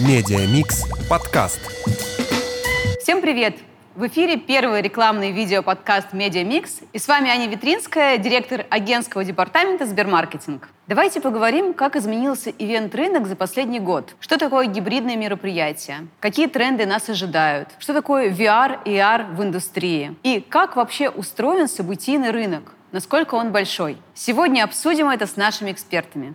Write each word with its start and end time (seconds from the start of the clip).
Media 0.00 0.53
Mix 0.53 0.84
подкаст. 1.10 1.58
Всем 3.02 3.20
привет! 3.20 3.56
В 3.96 4.06
эфире 4.06 4.36
первый 4.36 4.80
рекламный 4.80 5.32
видеоподкаст 5.32 6.12
«Media 6.12 6.44
Mix». 6.44 6.76
И 6.92 7.00
с 7.00 7.08
вами 7.08 7.30
Аня 7.30 7.48
Витринская, 7.48 8.16
директор 8.16 8.64
агентского 8.70 9.24
департамента 9.24 9.86
«Сбермаркетинг». 9.86 10.68
Давайте 10.86 11.20
поговорим, 11.20 11.74
как 11.74 11.96
изменился 11.96 12.50
ивент-рынок 12.50 13.26
за 13.26 13.34
последний 13.34 13.80
год. 13.80 14.14
Что 14.20 14.38
такое 14.38 14.66
гибридные 14.66 15.16
мероприятия? 15.16 16.06
Какие 16.20 16.46
тренды 16.46 16.86
нас 16.86 17.08
ожидают? 17.08 17.70
Что 17.80 17.92
такое 17.92 18.30
VR 18.30 18.78
и 18.84 18.92
AR 18.92 19.34
в 19.34 19.42
индустрии? 19.42 20.14
И 20.22 20.40
как 20.40 20.76
вообще 20.76 21.08
устроен 21.08 21.66
событийный 21.66 22.30
рынок? 22.30 22.72
Насколько 22.92 23.34
он 23.34 23.50
большой? 23.50 23.96
Сегодня 24.14 24.62
обсудим 24.62 25.08
это 25.08 25.26
с 25.26 25.34
нашими 25.34 25.72
экспертами. 25.72 26.34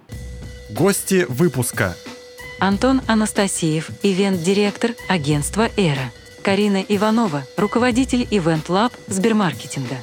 Гости 0.69 1.25
выпуска. 1.29 1.95
Антон 2.63 3.01
Анастасиев, 3.07 3.89
ивент-директор 4.03 4.91
агентства 5.09 5.67
«Эра». 5.75 6.13
Карина 6.43 6.77
Иванова, 6.77 7.43
руководитель 7.57 8.21
Event 8.31 8.67
Lab 8.67 8.93
Сбермаркетинга. 9.07 9.97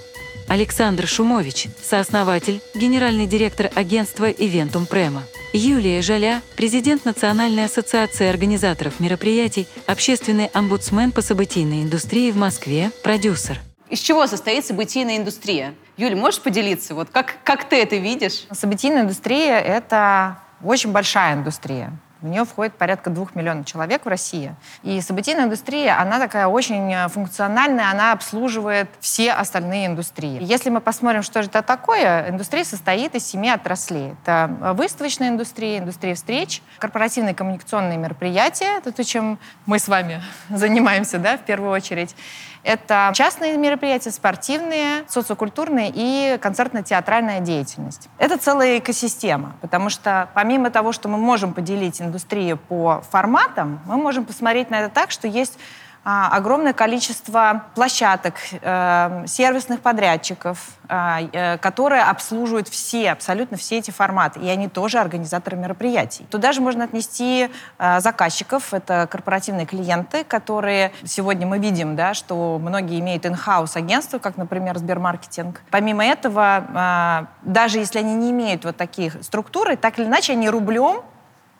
Александр 0.47 1.07
Шумович, 1.07 1.69
сооснователь, 1.83 2.61
генеральный 2.75 3.27
директор 3.27 3.71
агентства 3.75 4.29
Eventum 4.31 4.87
Prema. 4.87 5.23
Юлия 5.55 6.03
Жаля, 6.03 6.43
президент 6.55 7.07
Национальной 7.07 7.65
ассоциации 7.65 8.29
организаторов 8.29 9.01
мероприятий, 9.01 9.67
общественный 9.87 10.51
омбудсмен 10.53 11.13
по 11.13 11.23
событийной 11.23 11.85
индустрии 11.85 12.31
в 12.31 12.37
Москве, 12.37 12.91
продюсер. 13.03 13.59
Из 13.89 14.01
чего 14.01 14.27
состоит 14.27 14.67
событийная 14.67 15.17
индустрия? 15.17 15.73
Юль, 15.97 16.15
можешь 16.15 16.43
поделиться? 16.43 16.95
Вот 16.95 17.09
как, 17.09 17.43
как 17.43 17.71
ты 17.71 17.77
это 17.77 17.97
видишь? 17.97 18.45
Событийная 18.53 19.05
индустрия— 19.05 19.59
это 19.61 20.41
очень 20.63 20.93
большая 20.93 21.37
индустрия. 21.37 21.99
В 22.23 22.27
нее 22.27 22.45
входит 22.45 22.75
порядка 22.75 23.09
двух 23.09 23.35
миллионов 23.35 23.65
человек 23.65 24.05
в 24.05 24.09
России. 24.09 24.55
И 24.83 25.01
событийная 25.01 25.45
индустрия, 25.45 25.99
она 25.99 26.19
такая 26.19 26.47
очень 26.47 26.93
э, 26.93 27.09
функциональная, 27.09 27.91
она 27.91 28.13
обслуживает 28.13 28.91
все 29.01 29.33
остальные 29.33 29.87
индустрии. 29.87 30.39
Если 30.43 30.69
мы 30.69 30.81
посмотрим, 30.81 31.23
что 31.23 31.43
же 31.43 31.49
это 31.49 31.63
такое, 31.63 32.29
индустрия 32.29 32.65
состоит 32.65 33.15
из 33.15 33.27
семи 33.27 33.49
отраслей. 33.49 34.15
Это 34.23 34.75
выставочная 34.75 35.31
индустрия, 35.31 35.79
индустрия 35.79 36.15
встреч, 36.15 36.63
корпоративные 36.79 37.35
коммуникационные 37.35 37.97
мероприятия, 37.97 38.77
это 38.77 38.93
то, 38.93 39.03
чем 39.03 39.39
мы 39.65 39.79
с 39.79 39.89
вами 39.89 40.23
занимаемся, 40.51 41.19
да, 41.19 41.39
в 41.39 41.43
первую 41.43 41.71
очередь. 41.71 42.15
Это 42.63 43.11
частные 43.15 43.57
мероприятия, 43.57 44.11
спортивные, 44.11 45.05
социокультурные 45.09 45.91
и 45.95 46.39
концертно-театральная 46.39 47.41
деятельность. 47.41 48.09
Это 48.19 48.37
целая 48.37 48.79
экосистема, 48.79 49.57
потому 49.61 49.89
что 49.89 50.29
помимо 50.35 50.71
того, 50.71 50.93
что 50.93 51.09
мы 51.09 51.17
можем 51.17 51.55
поделить 51.55 52.01
индустрию 52.03 52.59
по 52.59 53.03
форматам, 53.11 53.81
мы 53.87 53.97
можем 53.97 54.25
посмотреть 54.25 54.71
на 54.71 54.81
это 54.81 54.95
так, 54.95 55.11
что 55.11 55.27
есть 55.27 55.59
огромное 56.05 56.73
количество 56.73 57.65
площадок, 57.75 58.35
э, 58.63 59.25
сервисных 59.27 59.81
подрядчиков, 59.81 60.59
а, 60.89 61.21
э, 61.21 61.59
которые 61.59 62.03
обслуживают 62.03 62.69
все, 62.69 63.13
абсолютно 63.13 63.57
все 63.57 63.79
эти 63.79 63.91
форматы. 63.91 64.41
И 64.41 64.49
они 64.49 64.69
тоже 64.69 64.99
организаторы 64.99 65.57
мероприятий. 65.57 66.25
Туда 66.31 66.53
же 66.53 66.61
можно 66.61 66.85
отнести 66.85 67.51
э, 67.79 68.01
заказчиков, 68.01 68.73
это 68.73 69.07
корпоративные 69.11 69.67
клиенты, 69.67 70.25
которые 70.25 70.93
сегодня 71.05 71.47
мы 71.47 71.59
видим, 71.59 71.97
да, 71.97 72.15
что 72.15 72.59
многие 72.61 72.99
имеют 73.01 73.25
in-house 73.27 73.77
агентства, 73.77 74.19
как, 74.19 74.37
например, 74.37 74.79
Сбермаркетинг. 74.79 75.61
Помимо 75.71 76.05
этого, 76.05 76.65
а, 76.75 77.27
даже 77.43 77.79
если 77.79 77.99
они 77.99 78.15
не 78.15 78.31
имеют 78.31 78.65
вот 78.65 78.77
таких 78.77 79.23
структуры, 79.23 79.77
так 79.77 79.99
или 79.99 80.07
иначе 80.07 80.33
они 80.33 80.49
рублем 80.49 81.03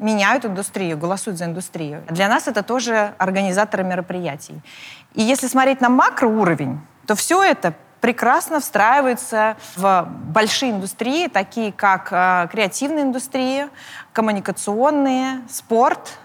меняют 0.01 0.45
индустрию, 0.45 0.99
голосуют 0.99 1.39
за 1.39 1.45
индустрию. 1.45 2.03
Для 2.09 2.29
нас 2.29 2.49
это 2.49 2.63
тоже 2.63 3.15
организаторы 3.19 3.85
мероприятий. 3.85 4.61
И 5.15 5.23
если 5.23 5.47
смотреть 5.47 5.81
на 5.81 5.89
макроуровень, 5.89 6.81
то 7.07 7.15
все 7.15 7.43
это 7.43 7.75
прекрасно 8.01 8.61
встраивается 8.61 9.57
в 9.77 10.09
большие 10.27 10.73
индустрии, 10.73 11.29
такие 11.29 11.71
как 11.73 12.09
э, 12.11 12.49
креативная 12.51 13.03
индустрия, 13.03 13.69
коммуникационные, 14.13 15.43
спорт, 15.49 16.19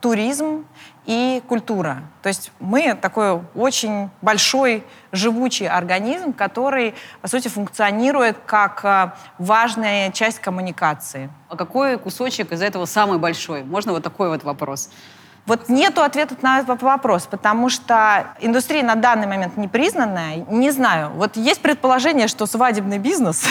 туризм 0.00 0.64
и 1.04 1.42
культура. 1.48 2.02
То 2.22 2.28
есть 2.28 2.52
мы 2.60 2.94
такой 2.94 3.40
очень 3.54 4.10
большой 4.20 4.84
живучий 5.10 5.66
организм, 5.66 6.32
который, 6.32 6.94
по 7.20 7.28
сути, 7.28 7.48
функционирует 7.48 8.36
как 8.46 8.84
э, 8.84 9.10
важная 9.38 10.12
часть 10.12 10.38
коммуникации. 10.38 11.28
А 11.48 11.56
какой 11.56 11.98
кусочек 11.98 12.52
из 12.52 12.62
этого 12.62 12.84
самый 12.84 13.18
большой? 13.18 13.64
Можно 13.64 13.92
вот 13.92 14.04
такой 14.04 14.28
вот 14.28 14.44
вопрос? 14.44 14.90
Вот 15.44 15.68
нету 15.68 16.02
ответа 16.02 16.36
на 16.40 16.60
этот 16.60 16.82
вопрос, 16.82 17.26
потому 17.26 17.68
что 17.68 18.28
индустрия 18.40 18.84
на 18.84 18.94
данный 18.94 19.26
момент 19.26 19.56
не 19.56 19.66
признанная. 19.66 20.36
Не 20.48 20.70
знаю. 20.70 21.10
Вот 21.16 21.36
есть 21.36 21.60
предположение, 21.60 22.28
что 22.28 22.46
свадебный 22.46 22.98
бизнес 22.98 23.44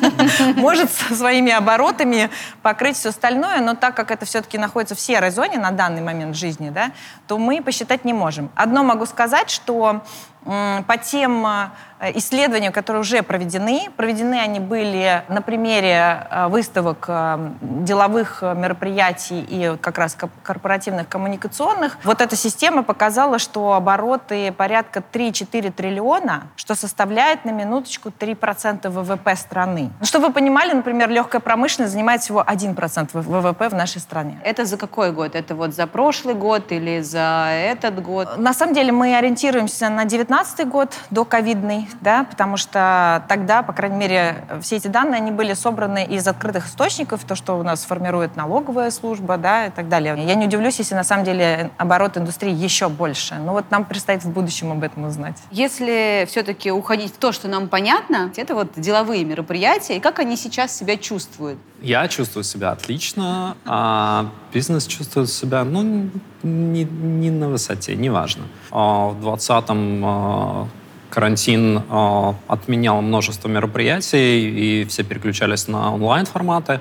может 0.56 0.90
своими 0.90 1.52
оборотами 1.52 2.28
покрыть 2.62 2.96
все 2.96 3.10
остальное, 3.10 3.60
но 3.60 3.74
так 3.74 3.94
как 3.94 4.10
это 4.10 4.26
все-таки 4.26 4.58
находится 4.58 4.96
в 4.96 5.00
серой 5.00 5.30
зоне 5.30 5.58
на 5.58 5.70
данный 5.70 6.02
момент 6.02 6.34
жизни, 6.34 6.70
да, 6.70 6.90
то 7.28 7.38
мы 7.38 7.62
посчитать 7.62 8.04
не 8.04 8.12
можем. 8.12 8.50
Одно 8.56 8.82
могу 8.82 9.06
сказать, 9.06 9.48
что 9.48 10.02
по 10.44 10.96
тем 10.96 11.46
э, 11.46 11.68
исследованиям, 12.14 12.72
которые 12.72 13.00
уже 13.00 13.22
проведены. 13.22 13.88
Проведены 13.96 14.36
они 14.36 14.60
были 14.60 15.22
на 15.28 15.42
примере 15.42 16.26
э, 16.30 16.48
выставок 16.48 17.04
э, 17.08 17.50
деловых 17.60 18.42
мероприятий 18.42 19.40
и 19.40 19.76
как 19.80 19.98
раз 19.98 20.16
корпоративных 20.42 21.08
коммуникационных. 21.08 21.98
Вот 22.04 22.20
эта 22.20 22.36
система 22.36 22.82
показала, 22.82 23.38
что 23.38 23.74
обороты 23.74 24.52
порядка 24.52 25.02
3-4 25.12 25.72
триллиона, 25.72 26.44
что 26.56 26.74
составляет 26.74 27.44
на 27.44 27.50
минуточку 27.50 28.10
3% 28.10 28.88
ВВП 28.88 29.36
страны. 29.36 29.90
Ну, 30.00 30.06
чтобы 30.06 30.28
вы 30.28 30.32
понимали, 30.32 30.72
например, 30.72 31.10
легкая 31.10 31.40
промышленность 31.40 31.92
занимает 31.92 32.22
всего 32.22 32.42
1% 32.42 33.10
ВВП 33.12 33.68
в 33.68 33.74
нашей 33.74 34.00
стране. 34.00 34.40
Это 34.44 34.64
за 34.64 34.76
какой 34.76 35.12
год? 35.12 35.34
Это 35.34 35.54
вот 35.54 35.74
за 35.74 35.86
прошлый 35.86 36.34
год 36.34 36.72
или 36.72 37.00
за 37.00 37.48
этот 37.50 38.00
год? 38.00 38.38
На 38.38 38.54
самом 38.54 38.74
деле 38.74 38.92
мы 38.92 39.16
ориентируемся 39.16 39.88
на 39.88 40.04
19 40.04 40.27
2019 40.28 40.68
год, 40.68 40.94
до 41.10 41.24
ковидный, 41.24 41.88
да, 42.02 42.24
потому 42.24 42.58
что 42.58 43.24
тогда, 43.28 43.62
по 43.62 43.72
крайней 43.72 43.96
мере, 43.96 44.44
все 44.60 44.76
эти 44.76 44.88
данные, 44.88 45.16
они 45.16 45.30
были 45.30 45.54
собраны 45.54 46.04
из 46.04 46.26
открытых 46.28 46.66
источников, 46.66 47.24
то, 47.24 47.34
что 47.34 47.58
у 47.58 47.62
нас 47.62 47.84
формирует 47.84 48.36
налоговая 48.36 48.90
служба, 48.90 49.38
да, 49.38 49.66
и 49.66 49.70
так 49.70 49.88
далее. 49.88 50.16
Я 50.26 50.34
не 50.34 50.46
удивлюсь, 50.46 50.78
если 50.78 50.94
на 50.94 51.04
самом 51.04 51.24
деле 51.24 51.70
оборот 51.78 52.18
индустрии 52.18 52.52
еще 52.52 52.90
больше. 52.90 53.36
Но 53.36 53.52
вот 53.52 53.70
нам 53.70 53.86
предстоит 53.86 54.22
в 54.22 54.30
будущем 54.30 54.70
об 54.70 54.82
этом 54.82 55.04
узнать. 55.04 55.36
Если 55.50 56.26
все-таки 56.28 56.70
уходить 56.70 57.14
в 57.14 57.16
то, 57.16 57.32
что 57.32 57.48
нам 57.48 57.68
понятно, 57.68 58.30
это 58.36 58.54
вот 58.54 58.72
деловые 58.76 59.24
мероприятия, 59.24 59.96
и 59.96 60.00
как 60.00 60.18
они 60.18 60.36
сейчас 60.36 60.76
себя 60.76 60.98
чувствуют? 60.98 61.58
Я 61.80 62.08
чувствую 62.08 62.42
себя 62.42 62.72
отлично, 62.72 63.56
а 63.64 64.30
бизнес 64.52 64.86
чувствует 64.86 65.30
себя, 65.30 65.62
ну, 65.62 66.10
не, 66.42 66.84
не 66.84 67.30
на 67.30 67.48
высоте, 67.48 67.94
неважно. 67.94 68.44
А 68.72 69.08
в 69.10 69.24
2020-м 69.24 70.02
а, 70.04 70.68
карантин 71.08 71.82
а, 71.88 72.34
отменял 72.48 73.00
множество 73.00 73.48
мероприятий, 73.48 74.80
и 74.82 74.84
все 74.86 75.04
переключались 75.04 75.68
на 75.68 75.94
онлайн-форматы. 75.94 76.80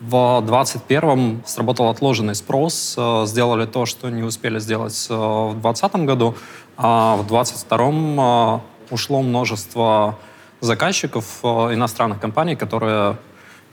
В 0.00 0.14
2021-м 0.14 1.42
сработал 1.44 1.90
отложенный 1.90 2.34
спрос, 2.34 2.96
сделали 3.24 3.66
то, 3.66 3.84
что 3.84 4.08
не 4.08 4.22
успели 4.22 4.60
сделать 4.60 4.94
в 5.10 5.60
2020 5.60 5.94
году, 6.06 6.36
а 6.78 7.16
в 7.16 7.30
2022-м 7.30 8.62
ушло 8.90 9.22
множество 9.22 10.16
заказчиков 10.60 11.44
иностранных 11.44 12.20
компаний, 12.20 12.56
которые 12.56 13.16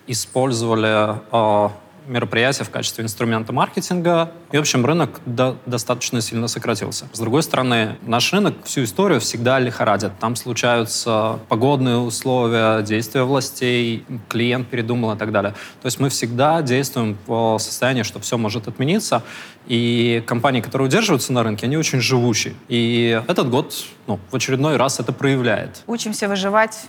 использовали 0.07 1.17
э, 1.31 1.69
мероприятия 2.07 2.63
в 2.63 2.69
качестве 2.69 3.03
инструмента 3.03 3.53
маркетинга. 3.53 4.31
И, 4.51 4.57
в 4.57 4.59
общем, 4.59 4.85
рынок 4.85 5.21
до, 5.25 5.57
достаточно 5.65 6.21
сильно 6.21 6.47
сократился. 6.47 7.07
С 7.11 7.19
другой 7.19 7.43
стороны, 7.43 7.97
наш 8.03 8.31
рынок 8.33 8.55
всю 8.63 8.83
историю 8.83 9.19
всегда 9.19 9.59
лихорадит. 9.59 10.17
Там 10.19 10.35
случаются 10.35 11.39
погодные 11.49 11.97
условия, 11.97 12.81
действия 12.83 13.23
властей, 13.23 14.05
клиент 14.29 14.67
передумал 14.67 15.13
и 15.13 15.17
так 15.17 15.31
далее. 15.31 15.53
То 15.81 15.85
есть 15.85 15.99
мы 15.99 16.09
всегда 16.09 16.61
действуем 16.61 17.17
в 17.27 17.57
состоянии, 17.59 18.03
что 18.03 18.19
все 18.19 18.37
может 18.37 18.67
отмениться. 18.67 19.23
И 19.67 20.23
компании, 20.27 20.61
которые 20.61 20.87
удерживаются 20.87 21.33
на 21.33 21.43
рынке, 21.43 21.65
они 21.65 21.77
очень 21.77 21.99
живучие. 21.99 22.53
И 22.67 23.21
этот 23.27 23.49
год 23.49 23.73
ну, 24.07 24.19
в 24.29 24.35
очередной 24.35 24.77
раз 24.77 24.99
это 24.99 25.11
проявляет. 25.11 25.83
Учимся 25.87 26.27
выживать 26.27 26.87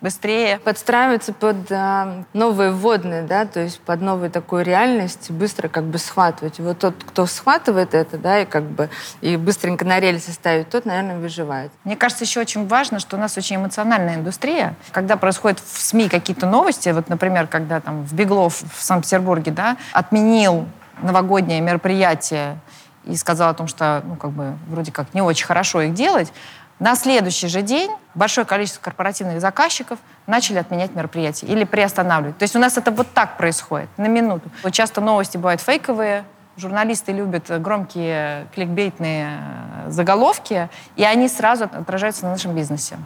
быстрее. 0.00 0.58
Подстраиваться 0.58 1.32
под 1.32 1.70
э, 1.70 2.24
новые 2.32 2.70
вводные, 2.70 3.22
да, 3.22 3.46
то 3.46 3.60
есть 3.60 3.80
под 3.80 4.00
новую 4.00 4.30
такую 4.30 4.64
реальность, 4.64 5.30
быстро 5.30 5.68
как 5.68 5.84
бы 5.84 5.98
схватывать. 5.98 6.58
И 6.58 6.62
вот 6.62 6.78
тот, 6.78 6.94
кто 7.04 7.26
схватывает 7.26 7.94
это, 7.94 8.18
да, 8.18 8.40
и 8.40 8.44
как 8.44 8.64
бы 8.64 8.88
и 9.20 9.36
быстренько 9.36 9.84
на 9.84 10.00
рельсы 10.00 10.32
ставит, 10.32 10.70
тот, 10.70 10.84
наверное, 10.84 11.18
выживает. 11.18 11.72
Мне 11.84 11.96
кажется, 11.96 12.24
еще 12.24 12.40
очень 12.40 12.66
важно, 12.68 13.00
что 13.00 13.16
у 13.16 13.20
нас 13.20 13.36
очень 13.36 13.56
эмоциональная 13.56 14.16
индустрия. 14.16 14.74
Когда 14.92 15.16
происходят 15.16 15.58
в 15.60 15.80
СМИ 15.80 16.08
какие-то 16.08 16.46
новости, 16.46 16.88
вот, 16.90 17.08
например, 17.08 17.46
когда 17.46 17.80
там 17.80 18.04
в 18.04 18.12
Беглов 18.14 18.62
в 18.74 18.82
Санкт-Петербурге, 18.82 19.52
да, 19.52 19.76
отменил 19.92 20.66
новогоднее 21.02 21.60
мероприятие 21.60 22.58
и 23.04 23.16
сказал 23.16 23.50
о 23.50 23.54
том, 23.54 23.66
что, 23.68 24.02
ну, 24.04 24.16
как 24.16 24.30
бы, 24.30 24.56
вроде 24.68 24.92
как 24.92 25.14
не 25.14 25.22
очень 25.22 25.46
хорошо 25.46 25.80
их 25.80 25.94
делать, 25.94 26.32
на 26.78 26.94
следующий 26.94 27.48
же 27.48 27.62
день 27.62 27.90
большое 28.14 28.46
количество 28.46 28.80
корпоративных 28.80 29.40
заказчиков 29.40 29.98
начали 30.26 30.58
отменять 30.58 30.94
мероприятия 30.94 31.46
или 31.46 31.64
приостанавливать. 31.64 32.38
То 32.38 32.44
есть 32.44 32.54
у 32.54 32.58
нас 32.58 32.76
это 32.76 32.90
вот 32.90 33.08
так 33.12 33.36
происходит, 33.36 33.88
на 33.96 34.06
минуту. 34.06 34.50
Вот 34.62 34.72
часто 34.72 35.00
новости 35.00 35.36
бывают 35.36 35.60
фейковые, 35.60 36.24
журналисты 36.56 37.12
любят 37.12 37.50
громкие 37.60 38.46
кликбейтные 38.54 39.38
э, 39.86 39.90
заголовки, 39.90 40.68
и 40.96 41.04
они 41.04 41.28
сразу 41.28 41.64
отражаются 41.64 42.24
на 42.24 42.32
нашем 42.32 42.54
бизнесе. 42.54 42.98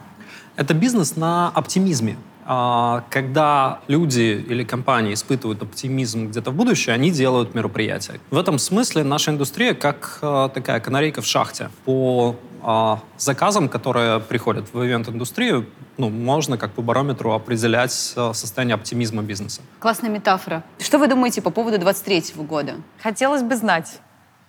Это 0.55 0.73
бизнес 0.73 1.15
на 1.15 1.49
оптимизме. 1.49 2.17
А, 2.45 3.03
когда 3.09 3.79
люди 3.87 4.45
или 4.47 4.63
компании 4.63 5.13
испытывают 5.13 5.61
оптимизм 5.61 6.27
где-то 6.27 6.51
в 6.51 6.55
будущее, 6.55 6.93
они 6.93 7.09
делают 7.09 7.55
мероприятия. 7.55 8.19
В 8.31 8.37
этом 8.37 8.59
смысле 8.59 9.03
наша 9.03 9.31
индустрия 9.31 9.73
как 9.73 10.19
э, 10.21 10.49
такая 10.53 10.79
канарейка 10.79 11.21
в 11.21 11.25
шахте. 11.25 11.69
По 11.85 12.35
а, 12.63 12.99
заказам, 13.17 13.67
которые 13.67 14.19
приходят 14.19 14.73
в 14.73 14.85
ивент-индустрию, 14.85 15.67
ну, 15.97 16.09
можно 16.09 16.57
как 16.57 16.71
по 16.71 16.81
барометру 16.81 17.33
определять 17.33 18.13
э, 18.15 18.33
состояние 18.33 18.75
оптимизма 18.75 19.21
бизнеса. 19.21 19.61
Классная 19.79 20.09
метафора. 20.09 20.63
Что 20.79 20.97
вы 20.97 21.07
думаете 21.07 21.41
по 21.41 21.49
поводу 21.51 21.77
23 21.77 22.23
года? 22.37 22.75
Хотелось 23.01 23.43
бы 23.43 23.55
знать. 23.55 23.99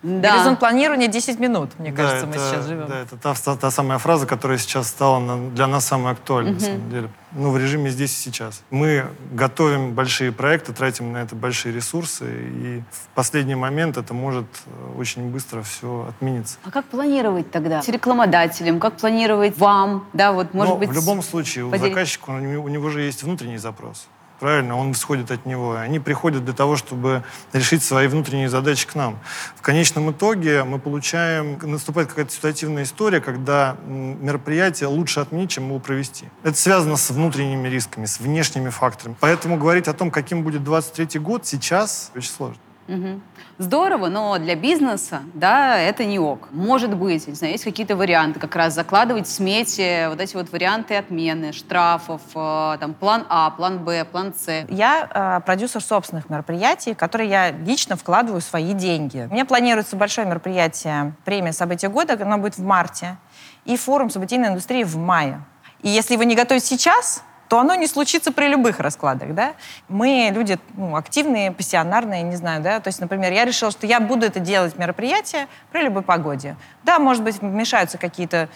Да. 0.05 0.33
Горизонт 0.35 0.59
планирования 0.59 1.07
10 1.07 1.39
минут, 1.39 1.71
мне 1.79 1.91
Да, 1.91 1.97
кажется, 2.03 2.27
мы 2.27 2.35
это- 2.35 2.49
сейчас 2.49 2.67
живем. 2.67 2.85
Да, 2.87 2.99
это 2.99 3.17
та, 3.17 3.55
та 3.55 3.71
самая 3.71 3.97
фраза, 3.97 4.27
которая 4.27 4.59
сейчас 4.59 4.87
стала 4.87 5.19
на- 5.19 5.49
для 5.49 5.65
нас 5.67 5.85
самой 5.87 6.13
актуальной, 6.13 6.53
на 6.53 6.59
самом 6.59 6.89
деле. 6.91 7.09
Ну, 7.31 7.49
в 7.51 7.57
режиме 7.57 7.89
здесь 7.89 8.13
и 8.13 8.21
сейчас. 8.21 8.61
Мы 8.69 9.05
готовим 9.33 9.93
большие 9.93 10.31
проекты, 10.31 10.73
тратим 10.73 11.11
на 11.11 11.17
это 11.17 11.35
большие 11.35 11.73
ресурсы, 11.73 12.23
и 12.25 12.83
в 12.91 13.07
последний 13.15 13.55
момент 13.55 13.97
это 13.97 14.13
может 14.13 14.45
э, 14.67 14.99
очень 14.99 15.23
быстро 15.31 15.61
все 15.63 16.05
отмениться. 16.09 16.57
А 16.63 16.69
как 16.71 16.85
планировать 16.85 17.49
тогда? 17.51 17.81
С 17.81 17.87
рекламодателем, 17.89 18.79
как 18.79 18.97
планировать 18.97 19.57
вам? 19.57 20.07
Да, 20.13 20.31
вот, 20.33 20.53
может 20.53 20.73
Но 20.75 20.79
быть... 20.79 20.89
в 20.89 20.93
любом 20.93 21.23
случае 21.23 21.65
у 21.65 21.71
поделить- 21.71 21.93
заказчика, 21.93 22.29
у 22.29 22.39
него, 22.39 22.63
у 22.63 22.67
него 22.67 22.89
же 22.89 23.01
есть 23.01 23.23
внутренний 23.23 23.57
запрос. 23.57 24.07
Правильно, 24.39 24.77
он 24.77 24.91
исходит 24.91 25.31
от 25.31 25.45
него. 25.45 25.75
Они 25.75 25.99
приходят 25.99 26.43
для 26.43 26.53
того, 26.53 26.75
чтобы 26.75 27.23
решить 27.53 27.83
свои 27.83 28.07
внутренние 28.07 28.49
задачи 28.49 28.85
к 28.87 28.95
нам. 28.95 29.19
В 29.55 29.61
конечном 29.61 30.11
итоге 30.11 30.63
мы 30.63 30.79
получаем, 30.79 31.57
наступает 31.61 32.09
какая-то 32.09 32.31
ситуативная 32.31 32.83
история, 32.83 33.21
когда 33.21 33.77
мероприятие 33.85 34.87
лучше 34.87 35.21
отменить, 35.21 35.51
чем 35.51 35.67
его 35.67 35.79
провести. 35.79 36.27
Это 36.43 36.57
связано 36.57 36.97
с 36.97 37.09
внутренними 37.09 37.67
рисками, 37.67 38.05
с 38.05 38.19
внешними 38.19 38.69
факторами. 38.69 39.15
Поэтому 39.19 39.57
говорить 39.57 39.87
о 39.87 39.93
том, 39.93 40.11
каким 40.11 40.43
будет 40.43 40.63
23 40.63 41.19
год, 41.19 41.45
сейчас 41.45 42.11
очень 42.15 42.31
сложно. 42.31 42.64
Мгм. 42.87 43.23
Здорово, 43.57 44.07
но 44.07 44.37
для 44.37 44.55
бизнеса, 44.55 45.23
да, 45.33 45.77
это 45.77 46.05
не 46.05 46.19
ок. 46.19 46.49
Может 46.51 46.95
быть, 46.95 47.27
не 47.27 47.33
знаю, 47.33 47.53
есть 47.53 47.63
какие-то 47.63 47.95
варианты, 47.95 48.39
как 48.39 48.55
раз 48.55 48.75
закладывать 48.75 49.25
в 49.25 49.31
смете 49.31 50.09
вот 50.09 50.21
эти 50.21 50.35
вот 50.35 50.51
варианты 50.51 50.95
отмены, 50.95 51.51
штрафов, 51.51 52.21
э, 52.35 52.77
там, 52.79 52.93
план 52.93 53.25
А, 53.29 53.49
план 53.49 53.79
Б, 53.79 54.05
план 54.05 54.35
С. 54.37 54.65
Я 54.69 55.09
э, 55.41 55.45
продюсер 55.45 55.81
собственных 55.81 56.29
мероприятий, 56.29 56.93
в 56.93 56.97
которые 56.97 57.29
я 57.29 57.51
лично 57.51 57.95
вкладываю 57.95 58.41
свои 58.41 58.73
деньги. 58.73 59.27
У 59.31 59.33
меня 59.33 59.45
планируется 59.45 59.95
большое 59.95 60.27
мероприятие 60.27 61.13
«Премия 61.25 61.53
события 61.53 61.89
года», 61.89 62.17
оно 62.21 62.37
будет 62.37 62.57
в 62.57 62.63
марте, 62.63 63.17
и 63.63 63.77
форум 63.77 64.11
событийной 64.11 64.49
индустрии 64.49 64.83
в 64.83 64.95
мае. 64.95 65.41
И 65.81 65.89
если 65.89 66.13
его 66.13 66.23
не 66.23 66.35
готовить 66.35 66.63
сейчас, 66.63 67.23
то 67.47 67.59
оно 67.59 67.75
не 67.75 67.87
случится 67.87 68.31
при 68.31 68.47
любых 68.47 68.79
раскладах, 68.79 69.33
да. 69.33 69.53
Мы 69.87 70.31
люди 70.33 70.57
ну, 70.75 70.95
активные, 70.95 71.51
пассионарные, 71.51 72.23
не 72.23 72.35
знаю, 72.35 72.61
да. 72.61 72.79
То 72.79 72.87
есть, 72.87 72.99
например, 72.99 73.31
я 73.31 73.45
решила, 73.45 73.71
что 73.71 73.85
я 73.87 73.99
буду 73.99 74.25
это 74.25 74.39
делать 74.39 74.77
мероприятие 74.77 75.47
при 75.71 75.83
любой 75.83 76.01
погоде. 76.01 76.55
Да, 76.83 76.99
может 76.99 77.23
быть, 77.23 77.41
вмешаются 77.41 77.97
какие-то 77.97 78.49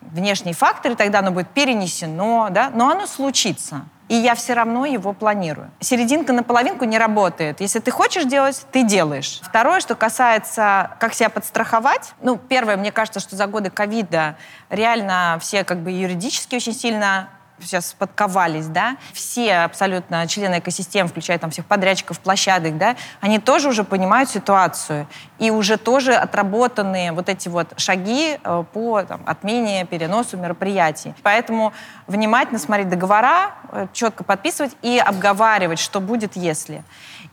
внешние 0.00 0.54
факторы, 0.54 0.94
тогда 0.94 1.20
оно 1.20 1.30
будет 1.30 1.48
перенесено, 1.48 2.48
да, 2.50 2.70
но 2.74 2.90
оно 2.90 3.06
случится. 3.06 3.82
И 4.08 4.14
я 4.14 4.34
все 4.34 4.52
равно 4.52 4.84
его 4.84 5.14
планирую. 5.14 5.70
Серединка 5.80 6.34
на 6.34 6.42
половинку 6.42 6.84
не 6.84 6.98
работает. 6.98 7.60
Если 7.60 7.78
ты 7.78 7.90
хочешь 7.90 8.24
делать, 8.24 8.66
ты 8.70 8.82
делаешь. 8.82 9.40
Второе, 9.42 9.80
что 9.80 9.94
касается, 9.94 10.90
как 11.00 11.14
себя 11.14 11.30
подстраховать. 11.30 12.12
Ну, 12.20 12.36
первое, 12.36 12.76
мне 12.76 12.92
кажется, 12.92 13.18
что 13.18 13.34
за 13.34 13.46
годы 13.46 13.70
ковида 13.70 14.36
реально 14.68 15.38
все 15.40 15.64
как 15.64 15.78
бы 15.78 15.90
юридически 15.90 16.56
очень 16.56 16.74
сильно 16.74 17.30
сейчас 17.60 17.94
подковались, 17.94 18.66
да, 18.66 18.96
все 19.12 19.54
абсолютно 19.56 20.26
члены 20.26 20.58
экосистем, 20.58 21.08
включая 21.08 21.38
там 21.38 21.50
всех 21.50 21.66
подрядчиков, 21.66 22.18
площадок, 22.20 22.78
да, 22.78 22.96
они 23.20 23.38
тоже 23.38 23.68
уже 23.68 23.84
понимают 23.84 24.28
ситуацию 24.30 25.06
и 25.38 25.50
уже 25.50 25.76
тоже 25.76 26.14
отработаны 26.14 27.12
вот 27.12 27.28
эти 27.28 27.48
вот 27.48 27.68
шаги 27.76 28.38
э, 28.42 28.64
по 28.72 29.02
там, 29.02 29.22
отмене, 29.26 29.84
переносу 29.84 30.36
мероприятий. 30.36 31.14
Поэтому 31.22 31.72
внимательно 32.06 32.58
смотреть 32.58 32.88
договора, 32.88 33.52
э, 33.72 33.86
четко 33.92 34.24
подписывать 34.24 34.76
и 34.82 34.98
обговаривать, 34.98 35.78
что 35.78 36.00
будет, 36.00 36.36
если. 36.36 36.82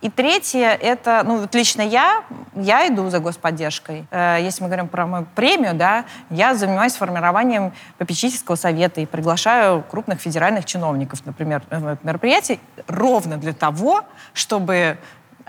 И 0.02 0.10
третье, 0.10 0.70
это, 0.82 1.22
ну, 1.24 1.42
вот 1.42 1.54
лично 1.54 1.84
я, 1.84 2.24
я 2.56 2.88
иду 2.88 3.10
за 3.12 3.20
господдержкой. 3.20 4.08
Э, 4.10 4.38
Если 4.42 4.64
мы 4.64 4.68
говорим 4.70 4.88
про 4.88 5.06
мою 5.06 5.28
премию, 5.36 5.76
да, 5.76 6.06
я 6.32 6.56
занимаюсь 6.56 6.96
формированием 6.96 7.72
попечительского 8.00 8.56
совета 8.56 9.00
и 9.02 9.06
приглашаю 9.06 9.84
крупных 9.84 10.20
федеральных 10.20 10.66
чиновников, 10.66 11.24
например, 11.26 11.62
в 11.70 12.00
мероприятие 12.02 12.60
ровно 12.88 13.38
для 13.38 13.54
того, 13.54 14.02
чтобы 14.34 14.98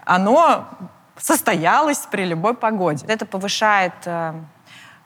оно 0.04 0.69
состоялось 1.16 2.06
при 2.10 2.25
любой 2.25 2.54
погоде. 2.54 3.06
Это 3.08 3.25
повышает 3.25 3.94
э, 4.04 4.34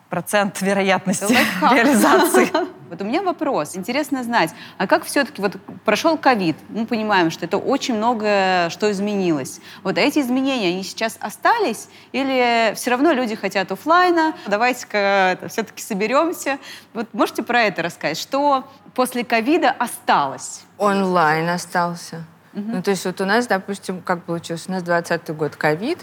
процент 0.09 0.61
вероятности 0.63 1.33
Лайфхак. 1.33 1.73
реализации. 1.73 2.51
Вот 2.89 3.01
у 3.01 3.05
меня 3.05 3.21
вопрос. 3.21 3.77
Интересно 3.77 4.23
знать, 4.23 4.51
а 4.79 4.87
как 4.87 5.05
все-таки 5.05 5.43
вот 5.43 5.57
прошел 5.85 6.17
ковид, 6.17 6.57
мы 6.69 6.87
понимаем, 6.87 7.33
что 7.33 7.45
это 7.45 7.59
очень 7.59 7.97
многое, 7.97 8.71
что 8.71 8.89
изменилось. 8.93 9.61
Вот 9.83 9.99
а 9.99 10.01
эти 10.01 10.21
изменения, 10.21 10.69
они 10.69 10.85
сейчас 10.85 11.17
остались 11.21 11.89
или 12.13 12.73
все 12.77 12.91
равно 12.91 13.11
люди 13.11 13.35
хотят 13.35 13.73
оффлайна? 13.73 14.35
Давайте-ка 14.47 15.37
все-таки 15.49 15.83
соберемся. 15.83 16.59
Вот 16.95 17.13
можете 17.13 17.43
про 17.43 17.63
это 17.63 17.83
рассказать? 17.83 18.19
Что 18.19 18.65
после 18.95 19.25
ковида 19.25 19.71
осталось? 19.71 20.63
Онлайн 20.79 21.49
остался. 21.49 22.25
Ну, 22.57 22.83
то 22.83 22.91
есть 22.91 23.05
вот 23.05 23.21
у 23.21 23.27
нас, 23.27 23.47
допустим, 23.47 24.01
как 24.01 24.23
получилось, 24.23 24.65
у 24.67 24.73
нас 24.73 24.83
20 24.83 25.37
год 25.37 25.57
ковид, 25.57 25.99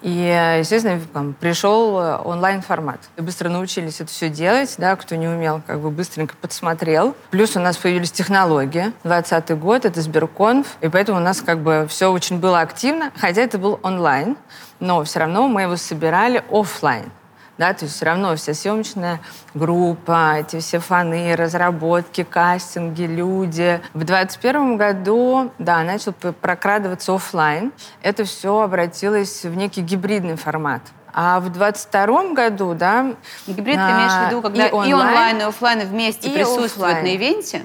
и, 0.00 0.56
естественно, 0.58 0.98
там, 1.12 1.34
пришел 1.34 2.00
э, 2.00 2.16
онлайн-формат. 2.24 3.00
Быстро 3.18 3.50
научились 3.50 4.00
это 4.00 4.10
все 4.10 4.30
делать, 4.30 4.74
да, 4.78 4.96
кто 4.96 5.16
не 5.16 5.28
умел, 5.28 5.60
как 5.66 5.80
бы 5.80 5.90
быстренько 5.90 6.34
подсмотрел. 6.40 7.14
Плюс 7.30 7.54
у 7.54 7.60
нас 7.60 7.76
появились 7.76 8.12
технологии. 8.12 8.92
20 9.04 9.58
год, 9.58 9.84
это 9.84 10.00
Сберконф, 10.00 10.78
и 10.80 10.88
поэтому 10.88 11.18
у 11.18 11.22
нас 11.22 11.42
как 11.42 11.58
бы 11.58 11.86
все 11.86 12.10
очень 12.10 12.38
было 12.38 12.60
активно, 12.60 13.12
хотя 13.16 13.42
это 13.42 13.58
был 13.58 13.78
онлайн, 13.82 14.38
но 14.80 15.04
все 15.04 15.20
равно 15.20 15.48
мы 15.48 15.62
его 15.62 15.76
собирали 15.76 16.42
оффлайн 16.50 17.12
да, 17.60 17.74
то 17.74 17.84
есть 17.84 17.94
все 17.94 18.06
равно 18.06 18.34
вся 18.36 18.54
съемочная 18.54 19.20
группа, 19.52 20.38
эти 20.38 20.58
все 20.60 20.78
фаны, 20.78 21.36
разработки, 21.36 22.24
кастинги, 22.24 23.02
люди. 23.02 23.82
В 23.92 24.02
2021 24.02 24.78
году, 24.78 25.52
да, 25.58 25.82
начал 25.82 26.12
прокрадываться 26.12 27.14
оффлайн. 27.14 27.70
Это 28.00 28.24
все 28.24 28.62
обратилось 28.62 29.44
в 29.44 29.54
некий 29.54 29.82
гибридный 29.82 30.36
формат. 30.36 30.80
А 31.12 31.38
в 31.38 31.50
2022 31.50 32.32
году, 32.32 32.72
да... 32.74 33.12
Гибрид 33.46 33.74
ты 33.74 33.80
а, 33.82 33.90
имеешь 33.90 34.12
в 34.12 34.26
виду, 34.28 34.40
когда 34.40 34.66
и 34.68 34.92
онлайн, 34.94 35.38
и 35.40 35.42
офлайн 35.42 35.80
вместе 35.80 36.30
и 36.30 36.32
присутствуют 36.32 36.96
оффлайн. 36.96 37.04
на 37.04 37.14
ивенте? 37.14 37.62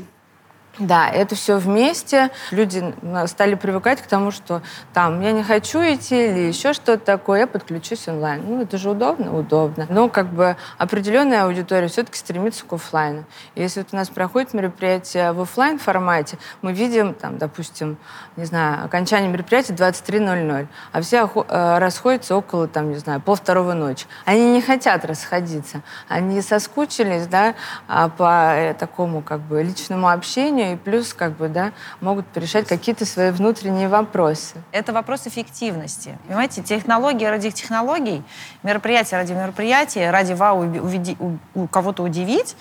Да, 0.78 1.10
это 1.10 1.36
все 1.36 1.58
вместе. 1.58 2.32
Люди 2.52 2.94
стали 3.28 3.56
привыкать 3.56 4.02
к 4.02 4.08
тому, 4.08 4.32
что 4.32 4.62
там 4.94 5.22
я 5.22 5.32
не 5.32 5.42
хочу 5.42 5.80
идти 5.80 6.28
или 6.28 6.40
еще 6.40 6.74
что-то 6.74 6.98
такое, 6.98 7.42
я 7.42 7.48
подключусь 7.48 8.10
онлайн. 8.10 8.44
Ну, 8.46 8.62
это 8.62 8.78
же 8.78 8.90
удобно, 8.90 9.38
удобно. 9.38 9.88
Но 9.90 10.10
как 10.10 10.28
бы 10.28 10.58
определенная 10.78 11.46
аудитория 11.46 11.88
все-таки 11.88 12.18
стремится 12.18 12.66
к 12.66 12.74
офлайну. 12.74 13.24
И 13.56 13.62
Если 13.62 13.80
вот 13.80 13.90
у 13.94 13.96
нас 13.96 14.10
проходит 14.10 14.54
мероприятие 14.54 15.32
в 15.32 15.42
офлайн 15.42 15.80
формате, 15.80 16.38
мы 16.62 16.74
видим, 16.74 17.14
там, 17.14 17.38
допустим, 17.38 17.98
не 18.36 18.44
знаю, 18.44 18.84
окончание 18.84 19.32
мероприятия 19.32 19.74
23.00, 19.74 20.68
а 20.92 21.02
все 21.02 21.30
э, 21.34 21.78
расходятся 21.78 22.36
около, 22.36 22.68
там, 22.68 22.90
не 22.90 22.98
знаю, 22.98 23.22
полвторого 23.22 23.74
ночи. 23.74 24.08
Они 24.26 24.52
не 24.52 24.62
хотят 24.62 25.06
расходиться. 25.06 25.84
Они 26.10 26.42
соскучились, 26.42 27.28
да, 27.28 27.56
а, 27.88 28.10
по 28.10 28.54
э, 28.56 28.74
такому, 28.74 29.22
как 29.22 29.40
бы, 29.40 29.64
личному 29.64 30.10
общению, 30.10 30.65
и 30.74 30.76
плюс, 30.76 31.14
как 31.14 31.38
бы, 31.38 31.50
да, 31.50 31.72
могут 32.02 32.26
порешать 32.28 32.68
какие-то 32.68 33.06
свои 33.06 33.32
внутренние 33.32 33.88
вопросы. 33.88 34.56
Это 34.72 34.94
вопрос 34.94 35.28
эффективности. 35.28 36.18
Понимаете, 36.28 36.64
технологии 36.64 37.26
ради 37.26 37.52
технологий, 37.52 38.24
мероприятие 38.64 39.20
ради 39.20 39.34
мероприятия, 39.34 40.12
ради 40.12 40.34
вау, 40.34 40.64
уведи- 40.64 41.18
у, 41.20 41.38
у 41.54 41.68
кого-то 41.68 42.04
удивить, 42.04 42.56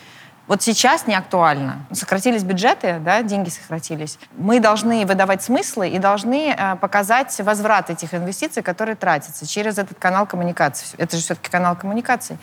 Вот 0.47 0.61
сейчас 0.61 1.07
не 1.07 1.15
актуально. 1.15 1.87
Сократились 1.93 2.43
бюджеты, 2.43 2.99
да, 3.01 3.23
деньги 3.23 3.49
сократились. 3.49 4.19
Мы 4.37 4.61
должны 4.61 5.07
выдавать 5.07 5.43
смыслы 5.43 5.89
и 5.89 5.99
должны 5.99 6.55
э, 6.55 6.77
показать 6.77 7.35
возврат 7.41 7.89
этих 7.89 8.13
инвестиций, 8.13 8.63
которые 8.63 8.95
тратятся 8.95 9.47
через 9.47 9.79
этот 9.79 9.99
канал 9.99 10.27
коммуникации. 10.27 10.87
Это 10.99 11.17
же 11.17 11.23
все-таки 11.23 11.51
канал 11.51 11.77
коммуникации. 11.77 12.39